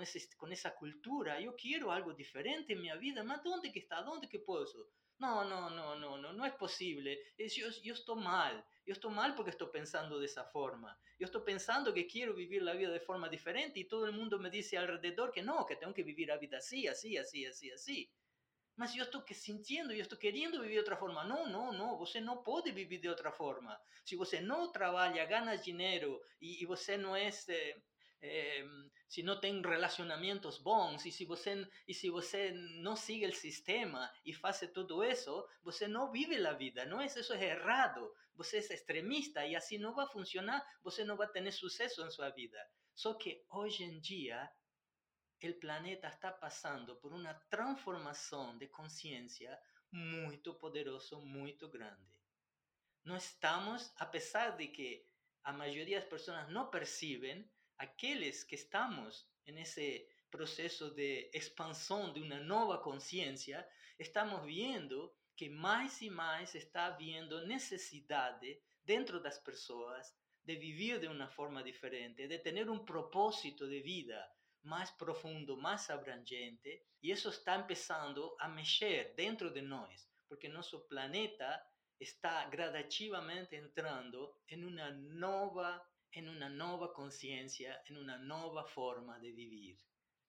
esse, 0.00 0.34
com 0.36 0.48
essa 0.48 0.70
cultura. 0.70 1.40
Eu 1.40 1.52
quero 1.54 1.90
algo 1.90 2.14
diferente 2.14 2.72
em 2.72 2.80
minha 2.80 2.96
vida, 2.96 3.22
mas 3.22 3.44
onde 3.44 3.70
que 3.70 3.80
está? 3.80 4.00
Onde 4.08 4.26
que 4.26 4.38
posso? 4.38 4.86
Não, 5.18 5.48
não, 5.48 5.70
não, 5.70 5.98
não, 6.00 6.18
não, 6.18 6.32
não 6.32 6.44
é 6.44 6.50
possível. 6.50 7.04
Eu, 7.38 7.48
eu 7.84 7.94
estou 7.94 8.16
mal. 8.16 8.54
Eu 8.84 8.94
estou 8.94 9.10
mal 9.10 9.34
porque 9.34 9.50
estou 9.50 9.68
pensando 9.68 10.20
dessa 10.20 10.44
forma. 10.44 10.98
Eu 11.18 11.26
estou 11.26 11.42
pensando 11.42 11.92
que 11.92 12.04
quero 12.04 12.34
viver 12.34 12.68
a 12.68 12.74
vida 12.74 12.92
de 12.98 13.04
forma 13.04 13.28
diferente 13.28 13.78
e 13.78 13.84
todo 13.84 14.12
mundo 14.12 14.40
me 14.40 14.50
diz 14.50 14.72
ao 14.74 14.98
redor 14.98 15.30
que 15.30 15.40
não, 15.40 15.64
que 15.64 15.76
tenho 15.76 15.94
que 15.94 16.02
viver 16.02 16.30
a 16.30 16.36
vida 16.36 16.56
assim, 16.56 16.88
assim, 16.88 17.16
assim, 17.16 17.46
assim, 17.46 17.70
assim. 17.70 18.08
Mas 18.76 18.94
eu 18.96 19.04
estou 19.04 19.22
sentindo, 19.32 19.92
eu 19.92 20.00
estou 20.00 20.18
querendo 20.18 20.60
viver 20.60 20.72
de 20.72 20.78
outra 20.78 20.96
forma. 20.96 21.24
Não, 21.24 21.48
não, 21.48 21.72
não, 21.72 21.98
você 21.98 22.20
não 22.20 22.42
pode 22.42 22.72
viver 22.72 22.98
de 22.98 23.08
outra 23.08 23.30
forma. 23.30 23.78
Se 24.04 24.16
você 24.16 24.40
não 24.40 24.72
trabalha, 24.72 25.24
ganha 25.26 25.56
dinheiro 25.56 26.20
e, 26.40 26.62
e 26.62 26.66
você 26.66 26.96
não 26.96 27.14
é 27.14 27.28
eh, 28.22 28.64
se 29.08 29.22
não 29.22 29.38
tem 29.38 29.60
relacionamentos 29.60 30.58
bons, 30.58 31.04
e 31.04 31.12
se 31.12 31.24
você 31.26 31.68
e 31.86 31.92
se 31.92 32.08
você 32.08 32.52
não 32.82 32.96
sigue 32.96 33.26
o 33.26 33.34
sistema 33.34 34.10
e 34.24 34.32
faz 34.32 34.60
tudo 34.72 35.04
isso, 35.04 35.46
você 35.62 35.86
não 35.86 36.10
vive 36.10 36.36
a 36.46 36.52
vida, 36.54 36.86
não 36.86 37.00
é 37.00 37.06
isso 37.06 37.32
é 37.34 37.50
errado. 37.50 38.10
Você 38.34 38.56
é 38.56 38.60
extremista 38.60 39.44
e 39.44 39.54
assim 39.54 39.76
não 39.76 39.94
vai 39.94 40.06
funcionar, 40.06 40.64
você 40.82 41.04
não 41.04 41.16
vai 41.16 41.28
ter 41.28 41.50
sucesso 41.52 42.00
em 42.02 42.10
sua 42.10 42.30
vida. 42.30 42.58
Só 42.94 43.12
que 43.14 43.44
hoje 43.50 43.84
em 43.84 44.00
dia 44.00 44.50
o 45.50 45.60
planeta 45.60 46.08
está 46.08 46.30
passando 46.30 46.96
por 46.96 47.12
uma 47.12 47.34
transformação 47.50 48.56
de 48.58 48.68
consciência 48.68 49.58
muito 49.90 50.54
poderoso, 50.54 51.20
muito 51.20 51.68
grande. 51.68 52.20
Não 53.04 53.16
estamos, 53.16 53.92
apesar 53.96 54.56
de 54.56 54.68
que 54.68 55.06
a 55.42 55.52
maioria 55.52 55.98
das 55.98 56.08
pessoas 56.08 56.48
não 56.48 56.70
percebem, 56.70 57.50
aqueles 57.76 58.44
que 58.44 58.54
estamos 58.54 59.26
en 59.44 59.58
ese 59.58 60.08
proceso 60.30 60.90
de 60.90 61.30
expansión 61.34 62.14
de 62.14 62.20
una 62.20 62.40
nueva 62.40 62.80
conciencia, 62.80 63.68
estamos 63.98 64.46
viendo 64.46 65.14
que 65.36 65.50
más 65.50 66.00
y 66.00 66.10
más 66.10 66.54
está 66.54 66.86
habiendo 66.86 67.44
necesidad 67.46 68.40
dentro 68.84 69.18
de 69.18 69.24
las 69.24 69.40
personas 69.40 70.16
de 70.44 70.56
vivir 70.56 71.00
de 71.00 71.08
una 71.08 71.28
forma 71.28 71.62
diferente, 71.62 72.28
de 72.28 72.38
tener 72.38 72.70
un 72.70 72.84
propósito 72.84 73.66
de 73.66 73.80
vida 73.80 74.32
más 74.62 74.92
profundo, 74.92 75.56
más 75.56 75.90
abrangente, 75.90 76.86
y 77.00 77.10
eso 77.10 77.30
está 77.30 77.54
empezando 77.54 78.36
a 78.38 78.48
mexer 78.48 79.14
dentro 79.16 79.50
de 79.50 79.62
nosotros, 79.62 80.08
porque 80.28 80.48
nuestro 80.48 80.86
planeta 80.86 81.64
está 81.98 82.48
gradativamente 82.48 83.56
entrando 83.56 84.40
en 84.46 84.64
una 84.64 84.90
nueva 84.90 85.86
en 86.12 86.28
una 86.28 86.48
nueva 86.48 86.92
conciencia, 86.92 87.82
en 87.86 87.96
una 87.96 88.18
nueva 88.18 88.64
forma 88.66 89.18
de 89.18 89.32
vivir. 89.32 89.78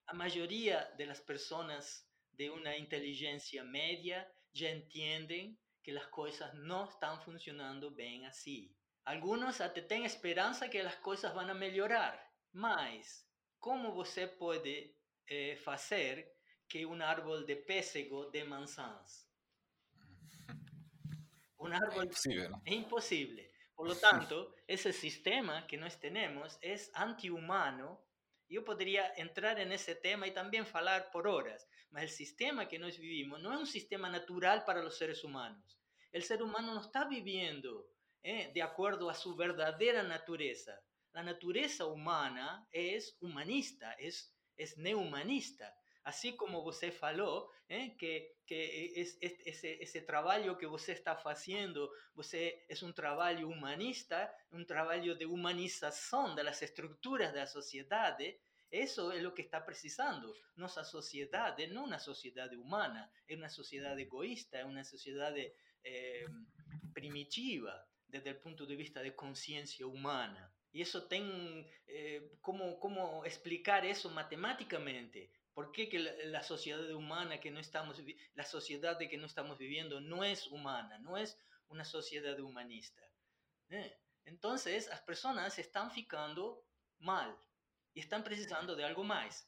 La 0.08 0.14
mayoría 0.14 0.90
de 0.98 1.06
las 1.06 1.20
personas 1.22 2.10
de 2.32 2.50
una 2.50 2.78
inteligencia 2.78 3.64
media 3.64 4.32
ya 4.54 4.70
entienden 4.70 5.60
que 5.84 5.92
las 5.92 6.08
cosas 6.08 6.54
no 6.54 6.90
están 6.90 7.22
funcionando 7.22 7.92
bien 7.92 8.26
así. 8.26 8.74
Algunos 9.04 9.60
hasta 9.60 9.86
tienen 9.86 10.06
esperanza 10.06 10.70
que 10.70 10.82
las 10.82 10.96
cosas 10.98 11.36
van 11.36 11.50
a 11.50 11.54
mejorar, 11.54 12.18
mas 12.54 13.30
¿cómo 13.64 13.94
você 13.94 14.28
puede 14.28 14.94
eh, 15.26 15.58
hacer 15.68 16.36
que 16.68 16.86
un 16.86 17.02
árbol 17.02 17.46
de 17.46 17.56
pêssego 17.56 18.30
dé 18.30 18.44
manzanas? 18.44 19.26
Un 21.58 21.72
árbol 21.84 22.10
es 22.10 22.26
imposible, 22.26 22.50
¿no? 22.50 22.62
es 22.66 22.74
imposible. 22.74 23.52
Por 23.74 23.88
lo 23.88 23.96
tanto, 24.08 24.54
ese 24.68 24.92
sistema 24.92 25.66
que 25.66 25.78
nós 25.78 25.96
temos 25.96 26.60
é 26.62 26.76
antihumano. 26.94 28.04
Eu 28.50 28.64
poderia 28.64 29.14
entrar 29.18 29.56
nesse 29.66 29.96
tema 29.96 30.28
e 30.28 30.32
também 30.32 30.66
falar 30.66 31.10
por 31.10 31.26
horas, 31.26 31.66
mas 31.90 32.12
o 32.12 32.16
sistema 32.16 32.66
que 32.66 32.78
nós 32.78 32.98
vivimos 32.98 33.42
não 33.42 33.54
é 33.54 33.58
um 33.58 33.66
sistema 33.66 34.10
natural 34.10 34.66
para 34.66 34.86
os 34.86 34.98
seres 34.98 35.24
humanos. 35.24 35.80
O 36.14 36.22
ser 36.22 36.42
humano 36.42 36.74
não 36.74 36.82
está 36.82 37.06
vivendo 37.06 37.88
eh, 38.22 38.52
de 38.52 38.62
acordo 38.62 39.10
a 39.10 39.14
sua 39.14 39.36
verdadeira 39.38 40.04
natureza. 40.04 40.78
A 41.14 41.22
natureza 41.22 41.86
humana 41.86 42.68
é 42.74 42.98
humanista, 43.22 43.86
é, 44.00 44.08
é 44.58 44.66
neumanista. 44.78 45.72
Assim 46.04 46.36
como 46.36 46.64
você 46.64 46.92
falou, 46.92 47.50
eh, 47.70 47.90
que, 47.92 48.36
que 48.46 48.92
esse, 48.96 49.68
esse 49.80 50.02
trabalho 50.02 50.58
que 50.58 50.68
você 50.68 50.92
está 50.92 51.16
fazendo, 51.16 51.90
você 52.14 52.66
é 52.68 52.86
um 52.86 52.92
trabalho 52.92 53.50
humanista, 53.50 54.30
um 54.52 54.66
trabalho 54.66 55.16
de 55.18 55.26
humanização 55.26 56.36
das 56.36 56.62
estruturas 56.62 57.32
da 57.32 57.46
sociedade, 57.46 58.38
isso 58.70 59.12
é 59.12 59.26
o 59.26 59.32
que 59.32 59.44
está 59.44 59.62
precisando. 59.62 60.36
Nossa 60.58 60.84
sociedade 60.84 61.68
não 61.68 61.84
é 61.84 61.88
uma 61.88 62.00
sociedade 62.00 62.58
humana, 62.58 63.10
é 63.30 63.36
uma 63.36 63.48
sociedade 63.48 64.02
egoísta, 64.02 64.58
é 64.58 64.66
uma 64.66 64.84
sociedade 64.84 65.54
eh, 65.86 66.26
primitiva, 66.94 67.74
desde 68.10 68.32
o 68.32 68.42
ponto 68.42 68.68
de 68.68 68.76
vista 68.76 69.02
de 69.02 69.12
consciência 69.12 69.88
humana. 69.88 70.53
E 70.74 70.82
isso 70.82 71.08
tem 71.08 71.70
eh, 71.88 72.22
como, 72.42 72.80
como 72.80 73.24
explicar 73.26 73.86
isso 73.86 74.10
matematicamente. 74.10 75.30
¿Por 75.54 75.72
qué 75.72 75.88
que 75.88 76.00
la, 76.00 76.42
sociedad 76.42 76.90
humana 76.96 77.40
que 77.40 77.52
no 77.52 77.60
estamos, 77.60 78.02
la 78.34 78.44
sociedad 78.44 78.98
de 78.98 79.08
que 79.08 79.18
no 79.18 79.28
estamos 79.28 79.60
viviendo 79.60 80.02
no 80.02 80.24
es 80.24 80.48
humana, 80.48 80.98
no 80.98 81.16
es 81.16 81.38
una 81.70 81.86
sociedad 81.86 82.40
humanista? 82.40 83.04
¿Eh? 83.70 83.96
Entonces, 84.26 84.88
las 84.88 85.02
personas 85.02 85.60
están 85.60 85.92
ficando 85.92 86.66
mal 86.98 87.38
y 87.94 88.00
están 88.00 88.24
precisando 88.24 88.76
de 88.76 88.84
algo 88.84 89.04
más. 89.04 89.48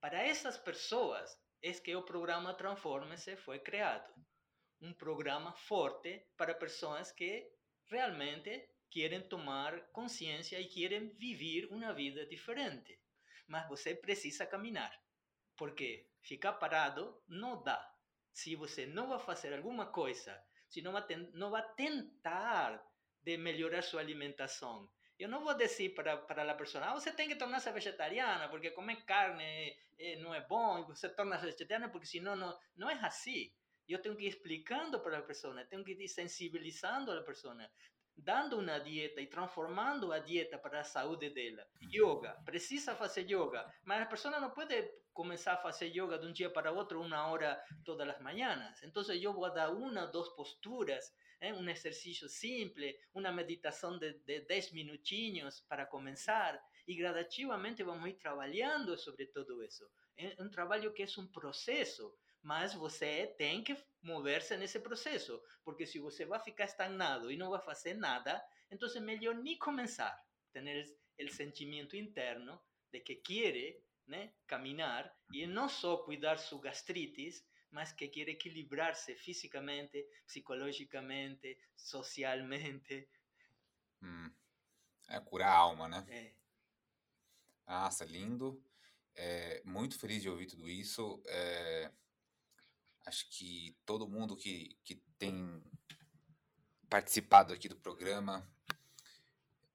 Para 0.00 0.24
esas 0.24 0.58
personas 0.58 1.38
es 1.60 1.80
que 1.80 1.92
el 1.92 2.04
programa 2.04 2.56
Transforme-se 2.56 3.36
fue 3.36 3.62
creado. 3.62 4.14
Un 4.80 4.94
programa 4.96 5.52
fuerte 5.52 6.30
para 6.36 6.58
personas 6.58 7.12
que 7.12 7.54
realmente 7.86 8.73
quieren 8.94 9.28
tomar 9.28 9.90
conciencia 9.90 10.60
y 10.60 10.68
quieren 10.68 11.18
vivir 11.18 11.66
una 11.72 11.92
vida 11.92 12.24
diferente. 12.26 13.00
Mas 13.48 13.68
você 13.68 13.96
precisa 13.96 14.48
caminar. 14.48 14.92
Porque 15.56 16.12
ficar 16.20 16.60
parado 16.60 17.20
não 17.26 17.60
dá. 17.60 17.80
Se 18.32 18.54
você 18.54 18.86
não 18.86 19.08
vai 19.08 19.18
fazer 19.18 19.52
alguma 19.52 19.86
coisa, 19.90 20.32
se 20.68 20.80
não 20.80 20.92
vai, 20.92 21.04
não 21.32 21.50
vai 21.50 21.64
tentar 21.74 22.80
de 23.20 23.36
melhorar 23.36 23.82
sua 23.82 24.00
alimentação, 24.00 24.88
eu 25.18 25.28
não 25.28 25.42
vou 25.42 25.54
dizer 25.54 25.94
para, 25.94 26.16
para 26.16 26.50
a 26.50 26.54
pessoa, 26.54 26.84
ah, 26.84 26.94
você 26.94 27.10
tem 27.10 27.28
que 27.28 27.36
tornar-se 27.36 27.70
vegetariana, 27.72 28.48
porque 28.48 28.70
comer 28.70 29.04
carne 29.04 29.76
eh, 29.98 30.16
não 30.16 30.34
é 30.34 30.40
bom, 30.40 30.80
e 30.80 30.86
você 30.86 31.08
torna-se 31.08 31.46
vegetariana, 31.46 31.88
porque 31.88 32.06
senão 32.06 32.36
não, 32.36 32.56
não 32.76 32.90
é 32.90 32.94
assim. 32.94 33.52
Eu 33.88 34.00
tenho 34.00 34.16
que 34.16 34.24
ir 34.24 34.28
explicando 34.28 35.00
para 35.00 35.18
a 35.18 35.22
pessoa, 35.22 35.64
tenho 35.66 35.84
que 35.84 35.92
ir 35.92 36.08
sensibilizando 36.08 37.12
a 37.12 37.22
pessoa 37.22 37.54
dando 38.16 38.58
uma 38.58 38.78
dieta 38.78 39.20
e 39.20 39.26
transformando 39.26 40.12
a 40.12 40.18
dieta 40.18 40.58
para 40.58 40.80
a 40.80 40.84
saúde 40.84 41.30
dela. 41.30 41.66
Yoga, 41.82 42.32
precisa 42.44 42.94
fazer 42.94 43.22
yoga, 43.30 43.70
mas 43.84 44.02
a 44.02 44.06
pessoa 44.06 44.38
não 44.40 44.50
pode 44.50 44.74
começar 45.12 45.54
a 45.54 45.62
fazer 45.62 45.86
yoga 45.86 46.18
de 46.18 46.26
um 46.26 46.32
dia 46.32 46.50
para 46.50 46.72
outro, 46.72 47.00
uma 47.00 47.26
hora 47.28 47.62
todas 47.84 48.08
as 48.08 48.20
manhãs. 48.20 48.82
Então 48.82 49.02
eu 49.12 49.32
vou 49.32 49.52
dar 49.52 49.70
uma, 49.70 50.06
duas 50.06 50.28
posturas, 50.30 51.14
¿eh? 51.40 51.52
um 51.52 51.68
exercício 51.68 52.28
simples, 52.28 52.96
uma 53.14 53.30
meditação 53.30 53.98
de, 53.98 54.12
de 54.24 54.40
10 54.40 54.72
minutinhos 54.72 55.60
para 55.68 55.86
começar, 55.86 56.60
e 56.86 56.94
gradativamente 56.94 57.82
vamos 57.82 58.08
ir 58.10 58.14
trabalhando 58.14 58.98
sobre 58.98 59.26
tudo 59.26 59.62
isso. 59.62 59.88
É 60.16 60.42
um 60.42 60.50
trabalho 60.50 60.92
que 60.92 61.02
é 61.02 61.06
um 61.18 61.26
processo, 61.26 62.14
mas 62.44 62.74
você 62.74 63.34
tem 63.38 63.64
que 63.64 63.74
mover-se 64.02 64.54
nesse 64.58 64.78
processo, 64.78 65.42
porque 65.64 65.86
se 65.86 65.98
você 65.98 66.26
vai 66.26 66.38
ficar 66.38 66.66
estagnado 66.66 67.32
e 67.32 67.38
não 67.38 67.50
vai 67.50 67.60
fazer 67.60 67.94
nada, 67.94 68.40
entonces 68.70 69.00
mejor 69.00 69.34
ni 69.36 69.56
comenzar, 69.56 70.14
tener 70.52 70.76
el, 70.76 70.98
el 71.16 71.30
sentimiento 71.30 71.96
interno 71.96 72.62
de 72.92 73.02
que 73.02 73.22
quiere 73.22 73.82
¿né? 74.06 74.34
caminar 74.46 75.10
y 75.30 75.46
no 75.46 75.70
solo 75.70 76.04
cuidar 76.04 76.38
su 76.38 76.60
gastritis, 76.60 77.46
más 77.70 77.94
que 77.94 78.10
quiere 78.10 78.32
equilibrarse 78.32 79.16
físicamente, 79.16 80.06
psicológicamente, 80.26 81.58
socialmente. 81.74 83.08
Hum. 84.02 84.30
É 85.08 85.18
curar 85.18 85.48
a 85.48 85.56
alma, 85.56 85.88
né? 85.88 86.04
É. 86.08 86.34
Nossa, 87.66 88.04
lindo. 88.04 88.62
É, 89.14 89.62
muito 89.64 89.98
feliz 89.98 90.22
de 90.22 90.28
ouvir 90.28 90.46
tudo 90.46 90.68
isso. 90.68 91.22
É, 91.26 91.90
acho 93.06 93.28
que 93.30 93.76
todo 93.84 94.08
mundo 94.08 94.36
que, 94.36 94.78
que 94.84 94.96
tem 95.18 95.62
participado 96.88 97.52
aqui 97.52 97.68
do 97.68 97.76
programa 97.76 98.48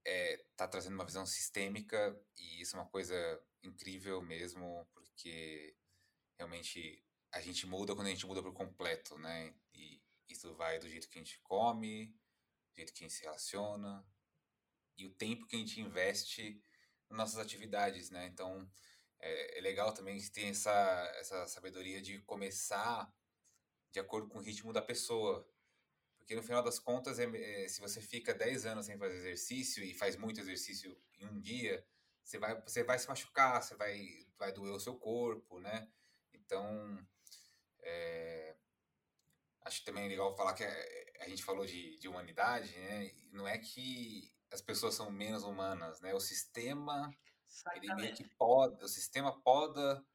está 0.04 0.68
trazendo 0.68 0.96
uma 0.96 1.06
visão 1.06 1.26
sistêmica 1.26 2.20
e 2.38 2.62
isso 2.62 2.76
é 2.76 2.80
uma 2.80 2.89
coisa 2.89 3.15
incrível 3.63 4.22
mesmo, 4.22 4.88
porque 4.94 5.76
realmente 6.38 7.04
a 7.32 7.42
gente 7.42 7.68
muda 7.68 7.94
quando 7.96 8.08
a 8.08 8.12
gente 8.12 8.26
muda 8.26 8.42
por 8.42 8.54
completo, 8.54 9.18
né? 9.20 9.54
E 9.74 10.02
isso 10.28 10.56
vai 10.56 10.80
do 10.80 10.89
jeito 10.89 11.08
que 11.10 11.20
a 11.20 11.24
gente 11.24 11.39
come, 11.42 12.08
do 12.08 12.76
jeito 12.78 12.94
que 12.94 13.04
a 13.04 13.08
gente 13.08 13.18
se 13.18 13.24
relaciona 13.24 14.06
e 14.98 15.06
o 15.06 15.12
tempo 15.12 15.46
que 15.46 15.56
a 15.56 15.60
gente 15.60 15.80
investe 15.80 16.62
nas 17.10 17.18
nossas 17.18 17.39
atividades, 17.39 18.10
né? 18.10 18.26
Então 18.28 18.70
é, 19.20 19.60
é 19.60 19.62
legal 19.62 19.94
também 19.94 20.20
ter 20.30 20.46
essa, 20.46 20.72
essa 21.20 21.48
sabedoria 21.48 22.02
de 22.02 22.20
começar 22.20 23.13
de 23.91 23.99
acordo 23.99 24.28
com 24.28 24.39
o 24.39 24.41
ritmo 24.41 24.71
da 24.71 24.82
pessoa. 24.82 25.47
Porque 26.17 26.36
no 26.36 26.43
final 26.43 26.62
das 26.62 26.80
contas, 26.80 27.17
é, 27.19 27.25
é, 27.63 27.67
se 27.67 27.82
você 27.82 28.02
fica 28.02 28.34
10 28.34 28.65
anos 28.65 28.86
sem 28.86 28.97
fazer 28.97 29.15
exercício 29.15 29.84
e 29.84 29.93
faz 29.93 30.15
muito 30.15 30.39
exercício 30.39 30.95
em 31.19 31.25
um 31.25 31.39
dia, 31.39 31.86
você 32.23 32.38
vai, 32.38 32.62
você 32.62 32.84
vai 32.84 32.99
se 32.99 33.08
machucar, 33.08 33.62
você 33.62 33.75
vai, 33.75 34.28
vai 34.38 34.52
doer 34.52 34.73
o 34.73 34.80
seu 34.80 34.95
corpo, 34.95 35.60
né? 35.60 35.89
Então, 36.34 37.04
é, 37.82 38.56
acho 39.62 39.84
também 39.84 40.08
legal 40.08 40.36
falar 40.36 40.54
que 40.54 40.63
a, 40.63 40.75
a 41.21 41.30
gente 41.30 41.43
falou 41.43 41.65
de, 41.65 41.97
de 41.97 42.08
humanidade, 42.08 42.71
né? 42.78 43.12
Não 43.32 43.47
é 43.47 43.58
que 43.58 44.32
as 44.52 44.62
pessoas 44.62 44.95
são 44.95 45.12
menos 45.12 45.43
humanas, 45.43 45.99
né? 46.02 46.13
O 46.13 46.19
sistema, 46.19 47.12
ele 47.75 47.95
meio 47.95 48.15
que 48.15 48.23
poda, 48.38 48.86
o 48.86 48.88
sistema 48.88 49.39
poda 49.41 50.06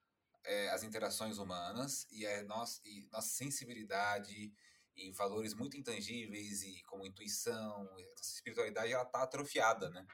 é, 0.44 0.68
as 0.70 0.82
interações 0.82 1.38
humanas 1.38 2.06
e 2.10 2.26
a 2.26 2.42
nossa, 2.44 2.80
e 2.84 3.08
nossa 3.10 3.28
sensibilidade 3.28 4.52
e 4.96 5.10
valores 5.12 5.54
muito 5.54 5.76
intangíveis 5.76 6.62
e 6.62 6.82
como 6.84 7.06
intuição, 7.06 7.84
nossa 8.16 8.34
espiritualidade 8.34 8.92
ela 8.92 9.04
tá 9.04 9.22
atrofiada, 9.22 9.90
né? 9.90 10.06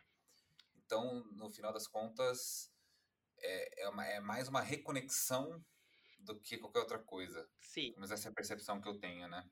Então, 0.75 1.23
no 1.33 1.51
final 1.51 1.73
das 1.73 1.87
contas, 1.87 2.73
é, 3.38 3.85
é, 3.85 3.88
uma, 3.88 4.07
é 4.07 4.21
mais 4.21 4.49
uma 4.49 4.61
reconexão 4.61 5.64
do 6.19 6.38
que 6.40 6.59
qualquer 6.59 6.81
outra 6.81 6.99
coisa. 6.99 7.49
Sim. 7.61 7.95
Mas 7.97 8.11
essa 8.11 8.29
é 8.29 8.31
a 8.31 8.35
percepção 8.35 8.81
que 8.81 8.88
eu 8.88 8.99
tenho, 8.99 9.29
né? 9.29 9.49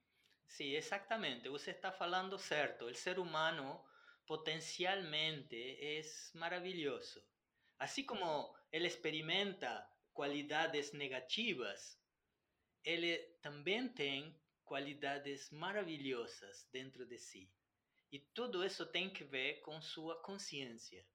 Sim, 0.47 0.73
exatamente. 0.73 1.49
Você 1.49 1.71
está 1.71 1.93
falando 1.93 2.39
certo. 2.39 2.87
O 2.87 2.95
ser 2.95 3.19
humano 3.19 3.85
potencialmente 4.27 5.55
é 5.55 6.01
maravilhoso. 6.35 7.23
Assim 7.79 8.05
como 8.05 8.55
ele 8.73 8.87
experimenta 8.87 9.87
qualidades 10.19 10.91
negativas, 10.93 11.97
ele 12.85 13.19
também 13.41 13.89
tem 13.89 14.37
qualidades 14.65 15.49
maravilhosas 15.53 16.67
dentro 16.73 17.07
de 17.07 17.17
si. 17.21 17.49
E 18.11 18.19
tudo 18.19 18.65
isso 18.65 18.85
tem 18.87 19.09
que 19.09 19.23
ver 19.23 19.61
com 19.61 19.81
sua 19.81 20.21
consciência. 20.21 21.07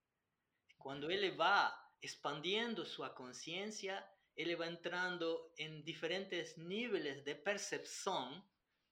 Quando 0.77 1.11
ele 1.11 1.31
vai 1.31 1.69
expandindo 2.01 2.85
sua 2.85 3.09
consciência, 3.09 4.01
ele 4.37 4.55
vai 4.55 4.69
entrando 4.71 5.51
em 5.57 5.81
diferentes 5.81 6.55
níveis 6.55 7.21
de 7.25 7.35
percepção 7.35 8.41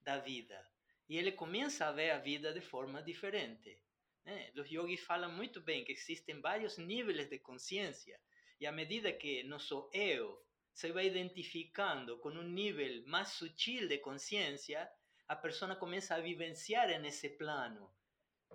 da 0.02 0.18
vida. 0.18 0.60
E 1.08 1.18
ele 1.18 1.32
começa 1.32 1.88
a 1.88 1.92
ver 1.94 2.12
a 2.12 2.20
vida 2.20 2.52
de 2.52 2.60
forma 2.60 3.02
diferente. 3.02 3.82
Né? 4.26 4.52
Os 4.58 4.70
yogis 4.70 5.00
falam 5.06 5.32
muito 5.32 5.62
bem 5.62 5.86
que 5.86 5.94
existem 5.94 6.42
vários 6.42 6.78
níveis 6.78 7.30
de 7.30 7.40
consciência. 7.40 8.20
E 8.62 8.68
à 8.68 8.72
medida 8.72 9.12
que 9.12 9.42
nosso 9.42 9.90
eu 9.92 10.40
se 10.72 10.92
vai 10.92 11.08
identificando 11.08 12.20
com 12.20 12.30
um 12.30 12.44
nível 12.44 13.04
mais 13.08 13.30
sutil 13.30 13.88
de 13.88 13.98
consciência, 13.98 14.88
a 15.28 15.36
pessoa 15.36 15.76
começa 15.76 16.14
a 16.14 16.22
vivenciar 16.22 16.88
nesse 17.02 17.30
plano, 17.30 17.92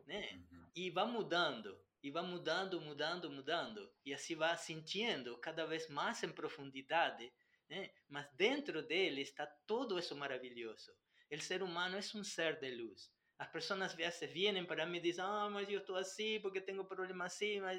né? 0.06 0.40
E 0.76 0.90
vai 0.90 1.06
mudando, 1.06 1.76
e 2.00 2.12
vai 2.12 2.22
mudando, 2.22 2.80
mudando, 2.80 3.28
mudando, 3.28 3.92
e 4.04 4.14
assim 4.14 4.36
vai 4.36 4.56
sentindo 4.56 5.36
cada 5.38 5.66
vez 5.66 5.88
mais 5.88 6.22
em 6.22 6.30
profundidade, 6.30 7.24
¿eh? 7.68 7.80
né? 7.80 7.90
Mas 8.08 8.30
dentro 8.34 8.82
dele 8.86 9.22
está 9.22 9.44
todo 9.66 9.98
isso 9.98 10.14
maravilhoso. 10.14 10.92
O 11.32 11.40
ser 11.40 11.64
humano 11.64 11.96
é 11.96 12.00
um 12.16 12.22
ser 12.22 12.60
de 12.60 12.70
luz. 12.70 13.12
As 13.38 13.48
pessoas 13.48 13.92
vezes 13.92 14.32
vêm 14.32 14.64
para 14.64 14.86
mim 14.86 14.96
e 14.96 15.00
dizem, 15.00 15.22
ah, 15.22 15.48
mas 15.50 15.68
eu 15.68 15.80
estou 15.80 15.96
assim 15.96 16.40
porque 16.40 16.58
tenho 16.58 16.84
problema 16.86 17.26
assim, 17.26 17.60
mas... 17.60 17.78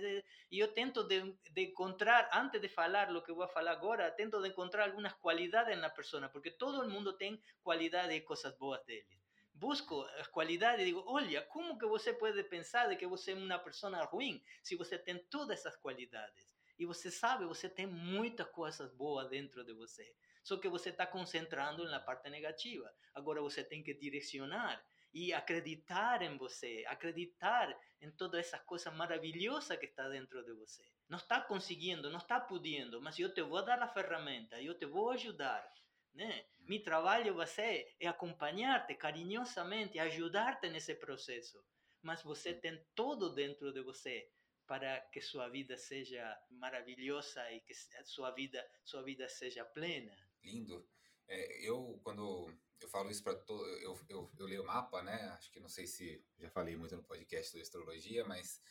E 0.51 0.59
eu 0.59 0.67
tento 0.71 1.03
de, 1.03 1.35
de, 1.51 1.61
encontrar, 1.63 2.29
antes 2.31 2.61
de 2.61 2.67
falar 2.67 3.09
o 3.15 3.23
que 3.23 3.33
vou 3.33 3.47
falar 3.47 3.71
agora, 3.71 4.11
tento 4.11 4.39
de 4.39 4.49
encontrar 4.49 4.85
algumas 4.85 5.13
qualidades 5.13 5.75
na 5.79 5.89
pessoa, 5.89 6.29
porque 6.29 6.51
todo 6.51 6.87
mundo 6.87 7.13
tem 7.13 7.41
qualidades 7.63 8.15
e 8.15 8.21
coisas 8.21 8.55
boas 8.55 8.85
dele. 8.85 9.07
Busco 9.51 10.03
as 10.19 10.27
qualidades 10.27 10.83
e 10.83 10.85
digo, 10.85 11.03
olha, 11.07 11.41
como 11.41 11.79
que 11.79 11.87
você 11.87 12.13
pode 12.13 12.43
pensar 12.43 12.87
de 12.87 12.95
que 12.95 13.07
você 13.07 13.31
é 13.31 13.35
uma 13.35 13.57
pessoa 13.57 14.03
ruim 14.05 14.39
se 14.61 14.75
você 14.75 14.99
tem 14.99 15.17
todas 15.25 15.59
essas 15.59 15.75
qualidades? 15.77 16.55
E 16.77 16.85
você 16.85 17.09
sabe, 17.09 17.45
você 17.45 17.67
tem 17.67 17.87
muitas 17.87 18.47
coisas 18.51 18.93
boas 18.93 19.27
dentro 19.27 19.65
de 19.65 19.73
você. 19.73 20.15
Só 20.43 20.57
que 20.57 20.69
você 20.69 20.89
está 20.89 21.07
concentrando 21.07 21.83
na 21.85 21.99
parte 21.99 22.29
negativa. 22.29 22.93
Agora 23.15 23.41
você 23.41 23.63
tem 23.63 23.81
que 23.81 23.95
direcionar 23.95 24.85
y 25.11 25.31
acreditar 25.31 26.21
en 26.23 26.37
você, 26.37 26.85
acreditar 26.87 27.77
en 27.99 28.15
toda 28.15 28.39
esa 28.39 28.63
cosa 28.65 28.91
maravillosa 28.91 29.77
que 29.77 29.87
está 29.87 30.07
dentro 30.09 30.43
de 30.43 30.53
você. 30.53 30.83
No 31.07 31.17
está 31.17 31.45
consiguiendo, 31.47 32.09
no 32.09 32.17
está 32.17 32.45
pudiendo, 32.45 33.01
mas 33.01 33.17
yo 33.17 33.33
te 33.33 33.41
voy 33.41 33.61
a 33.61 33.65
dar 33.65 33.79
la 33.79 33.87
ferramenta, 33.87 34.59
yo 34.59 34.77
te 34.77 34.85
voy 34.85 35.15
a 35.15 35.19
ayudar. 35.19 35.73
Né? 36.13 36.45
Mi 36.59 36.79
trabalho 36.79 37.35
vai 37.35 37.47
ser 37.47 37.95
é 37.99 38.07
acompanhar-te 38.07 38.95
carinhosamente, 38.95 39.99
ajudar-te 39.99 40.69
nesse 40.69 40.95
processo. 40.95 41.63
Mas 42.01 42.23
você 42.23 42.53
tem 42.53 42.83
todo 42.93 43.33
dentro 43.33 43.71
de 43.71 43.81
você 43.81 44.29
para 44.65 44.99
que 45.11 45.21
sua 45.21 45.47
vida 45.47 45.77
seja 45.77 46.37
maravilhosa 46.49 47.49
e 47.51 47.61
que 47.61 47.73
sua 48.03 48.31
vida, 48.31 48.63
sua 48.83 49.01
vida 49.01 49.29
seja 49.29 49.63
plena. 49.63 50.13
Lindo. 50.43 50.85
É, 51.27 51.67
eu, 51.67 51.99
quando 52.03 52.53
eu 52.79 52.87
falo 52.89 53.09
isso 53.09 53.23
para 53.23 53.35
todo. 53.35 53.65
Eu, 53.79 53.99
eu, 54.09 54.31
eu 54.37 54.45
leio 54.45 54.63
o 54.63 54.65
mapa, 54.65 55.01
né? 55.01 55.29
Acho 55.37 55.51
que 55.51 55.59
não 55.59 55.69
sei 55.69 55.87
se 55.87 56.23
já 56.37 56.49
falei 56.49 56.75
muito 56.75 56.95
no 56.95 57.03
podcast 57.03 57.55
da 57.55 57.61
astrologia, 57.61 58.25
mas 58.25 58.61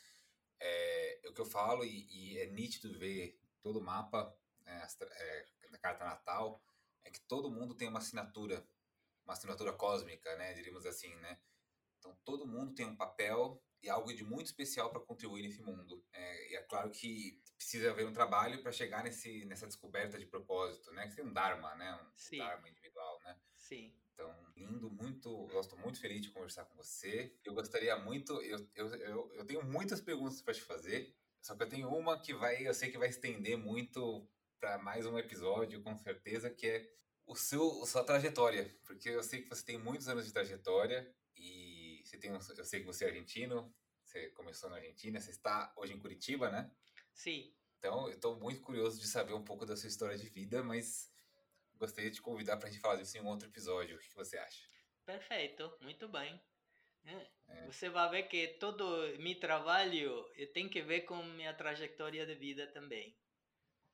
é, 0.59 1.25
é 1.25 1.29
o 1.29 1.33
que 1.33 1.41
eu 1.41 1.45
falo 1.45 1.83
e, 1.83 2.07
e, 2.09 2.37
é 2.39 2.47
nítido 2.47 2.97
ver 2.97 3.39
todo 3.61 3.79
o 3.79 3.83
mapa 3.83 4.35
né, 4.61 4.87
é, 5.01 5.45
da 5.69 5.77
carta 5.77 6.05
natal 6.05 6.61
é 7.03 7.09
que 7.09 7.21
todo 7.21 7.51
mundo 7.51 7.75
tem 7.75 7.87
uma 7.87 7.99
assinatura, 7.99 8.65
uma 9.25 9.33
assinatura 9.33 9.73
cósmica, 9.73 10.35
né? 10.35 10.53
Diríamos 10.53 10.85
assim, 10.85 11.13
né? 11.17 11.39
Então 11.97 12.15
todo 12.25 12.47
mundo 12.47 12.73
tem 12.73 12.85
um 12.85 12.95
papel 12.95 13.61
e 13.81 13.89
algo 13.89 14.13
de 14.13 14.23
muito 14.23 14.47
especial 14.47 14.89
para 14.89 14.99
contribuir 14.99 15.43
nesse 15.43 15.61
mundo. 15.61 16.03
É, 16.11 16.51
e 16.51 16.55
é 16.55 16.63
claro 16.63 16.89
que 16.89 17.41
precisa 17.55 17.91
haver 17.91 18.05
um 18.05 18.13
trabalho 18.13 18.61
para 18.61 18.71
chegar 18.71 19.03
nesse, 19.03 19.45
nessa 19.45 19.67
descoberta 19.67 20.17
de 20.17 20.25
propósito, 20.25 20.91
né? 20.91 21.07
Que 21.07 21.15
tem 21.15 21.25
um 21.25 21.33
dharma, 21.33 21.73
né? 21.75 21.95
Um 21.95 22.11
Sim. 22.15 22.37
dharma 22.39 22.69
individual, 22.69 23.19
né? 23.23 23.39
Sim. 23.67 23.93
Então, 24.13 24.33
lindo, 24.55 24.89
muito. 24.89 25.49
Estou 25.59 25.77
muito 25.77 25.99
feliz 25.99 26.21
de 26.21 26.29
conversar 26.29 26.63
com 26.63 26.75
você. 26.77 27.35
Eu 27.43 27.53
gostaria 27.53 27.97
muito. 27.97 28.41
Eu, 28.41 28.65
eu, 28.73 28.87
eu, 28.95 29.31
eu 29.33 29.45
tenho 29.45 29.61
muitas 29.61 29.99
perguntas 29.99 30.41
para 30.41 30.53
te 30.53 30.61
fazer, 30.61 31.13
só 31.41 31.53
que 31.53 31.63
eu 31.63 31.69
tenho 31.69 31.89
uma 31.89 32.17
que 32.17 32.33
vai, 32.33 32.65
eu 32.65 32.73
sei 32.73 32.89
que 32.89 32.97
vai 32.97 33.09
estender 33.09 33.57
muito 33.57 34.25
para 34.57 34.77
mais 34.77 35.05
um 35.05 35.19
episódio, 35.19 35.81
com 35.81 35.97
certeza, 35.97 36.49
que 36.49 36.65
é 36.65 36.89
o 37.25 37.35
seu, 37.35 37.83
a 37.83 37.85
sua 37.85 38.05
trajetória, 38.05 38.73
porque 38.85 39.09
eu 39.09 39.21
sei 39.21 39.41
que 39.41 39.49
você 39.49 39.65
tem 39.65 39.77
muitos 39.77 40.07
anos 40.07 40.25
de 40.25 40.31
trajetória 40.31 41.13
e 41.35 42.01
você 42.05 42.17
tem, 42.17 42.31
eu 42.31 42.65
sei 42.65 42.79
que 42.79 42.85
você 42.85 43.03
é 43.03 43.09
argentino, 43.09 43.75
você 44.01 44.29
começou 44.29 44.69
na 44.69 44.77
Argentina, 44.77 45.19
você 45.19 45.31
está 45.31 45.73
hoje 45.75 45.93
em 45.93 45.99
Curitiba, 45.99 46.49
né? 46.49 46.71
Sim. 47.13 47.53
Então, 47.77 48.07
eu 48.07 48.15
estou 48.15 48.39
muito 48.39 48.61
curioso 48.61 48.99
de 48.99 49.07
saber 49.07 49.33
um 49.33 49.43
pouco 49.43 49.65
da 49.65 49.75
sua 49.75 49.89
história 49.89 50.17
de 50.17 50.29
vida, 50.29 50.63
mas 50.63 51.11
gostaria 51.77 52.09
de 52.09 52.17
te 52.17 52.21
convidar 52.21 52.57
para 52.57 52.67
a 52.67 52.71
gente 52.71 52.81
falar 52.81 52.95
disso 52.95 53.17
em 53.17 53.21
um 53.21 53.27
outro 53.27 53.47
episódio. 53.47 53.95
O 53.95 53.99
que 53.99 54.13
você 54.15 54.37
acha? 54.37 54.67
Perfeito, 55.05 55.77
muito 55.81 56.07
bem. 56.07 56.41
É. 57.05 57.27
É. 57.49 57.65
Você 57.67 57.89
vai 57.89 58.09
ver 58.09 58.23
que 58.23 58.47
todo 58.59 59.17
meu 59.19 59.39
trabalho 59.39 60.25
tem 60.53 60.67
que 60.67 60.81
ver 60.81 61.01
com 61.01 61.23
minha 61.23 61.53
trajetória 61.53 62.25
de 62.25 62.35
vida 62.35 62.67
também. 62.67 63.17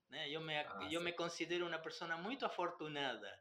Né? 0.10 0.30
Eu, 0.30 0.42
me, 0.42 0.58
ah, 0.58 0.90
eu 0.92 1.02
me 1.02 1.14
considero 1.14 1.68
uma 1.68 1.80
pessoa 1.80 2.18
muito 2.18 2.46
afortunada 2.46 3.32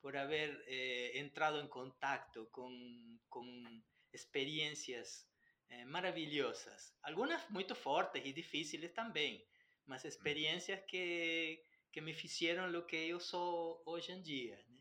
por 0.00 0.16
haber 0.16 0.62
eh, 0.66 1.18
entrado 1.18 1.58
em 1.60 1.68
contato 1.68 2.46
com, 2.52 3.18
com 3.28 3.82
experiências 4.12 5.26
eh, 5.68 5.84
maravilhosas. 5.84 6.94
Algumas 7.02 7.48
muito 7.50 7.74
fortes 7.74 8.24
e 8.24 8.32
difíceis 8.32 8.92
também, 8.92 9.44
mas 9.86 10.04
experiências 10.04 10.80
que, 10.86 11.60
que 11.92 12.00
me 12.00 12.14
fizeram 12.14 12.70
o 12.78 12.86
que 12.86 12.96
eu 12.96 13.20
sou 13.20 13.82
hoje 13.86 14.12
em 14.12 14.22
dia. 14.22 14.56
Né? 14.68 14.78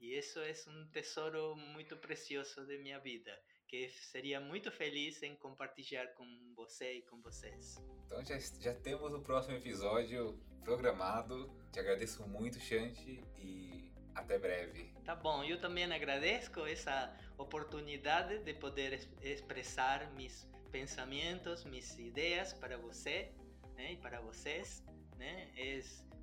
E 0.00 0.18
isso 0.18 0.38
é 0.40 0.52
um 0.68 0.88
tesouro 0.90 1.56
muito 1.56 1.96
precioso 1.96 2.64
de 2.66 2.78
minha 2.78 3.00
vida, 3.00 3.36
que 3.66 3.90
seria 3.90 4.40
muito 4.40 4.70
feliz 4.70 5.22
em 5.22 5.36
compartilhar 5.36 6.06
com 6.14 6.24
você 6.54 6.98
e 6.98 7.02
com 7.02 7.20
vocês. 7.20 7.76
Então 8.06 8.24
já, 8.24 8.38
já 8.38 8.74
temos 8.74 9.12
o 9.12 9.20
próximo 9.20 9.56
episódio 9.56 10.38
programado. 10.62 11.50
Te 11.72 11.80
agradeço 11.80 12.26
muito, 12.28 12.60
Chante, 12.60 13.24
e 13.36 13.92
até 14.14 14.38
breve. 14.38 14.92
Tá 15.04 15.14
bom, 15.14 15.42
eu 15.44 15.60
também 15.60 15.84
agradeço 15.84 16.64
essa 16.66 17.16
oportunidade 17.36 18.38
de 18.44 18.54
poder 18.54 19.08
expressar 19.22 20.12
mis 20.12 20.48
pensamentos, 20.70 21.64
mis 21.64 21.98
ideias 21.98 22.52
para 22.52 22.76
você 22.76 23.32
né, 23.74 23.92
e 23.92 23.96
para 23.96 24.20
vocês. 24.20 24.84
Né? 25.18 25.48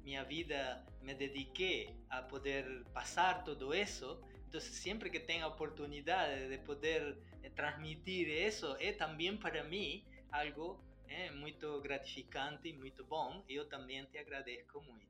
Minha 0.04 0.24
vida, 0.24 0.86
me 1.02 1.16
dediquei 1.16 1.90
a 2.10 2.22
poder 2.22 2.84
passar 2.94 3.44
tudo 3.44 3.74
isso. 3.74 4.22
Então, 4.48 4.62
sempre 4.62 5.10
que 5.10 5.20
tenho 5.20 5.44
a 5.44 5.48
oportunidade 5.48 6.48
de 6.48 6.60
poder 6.60 7.18
eh, 7.42 7.50
transmitir 7.50 8.28
isso, 8.28 8.76
é 8.80 8.92
também 8.92 9.36
para 9.36 9.64
mim 9.64 10.06
algo 10.32 10.80
é, 11.08 11.32
muito 11.32 11.82
gratificante 11.82 12.70
e 12.70 12.74
muito 12.74 13.04
bom. 13.04 13.44
Eu 13.50 13.68
também 13.68 14.06
te 14.06 14.20
agradeço 14.20 14.80
muito. 14.82 15.06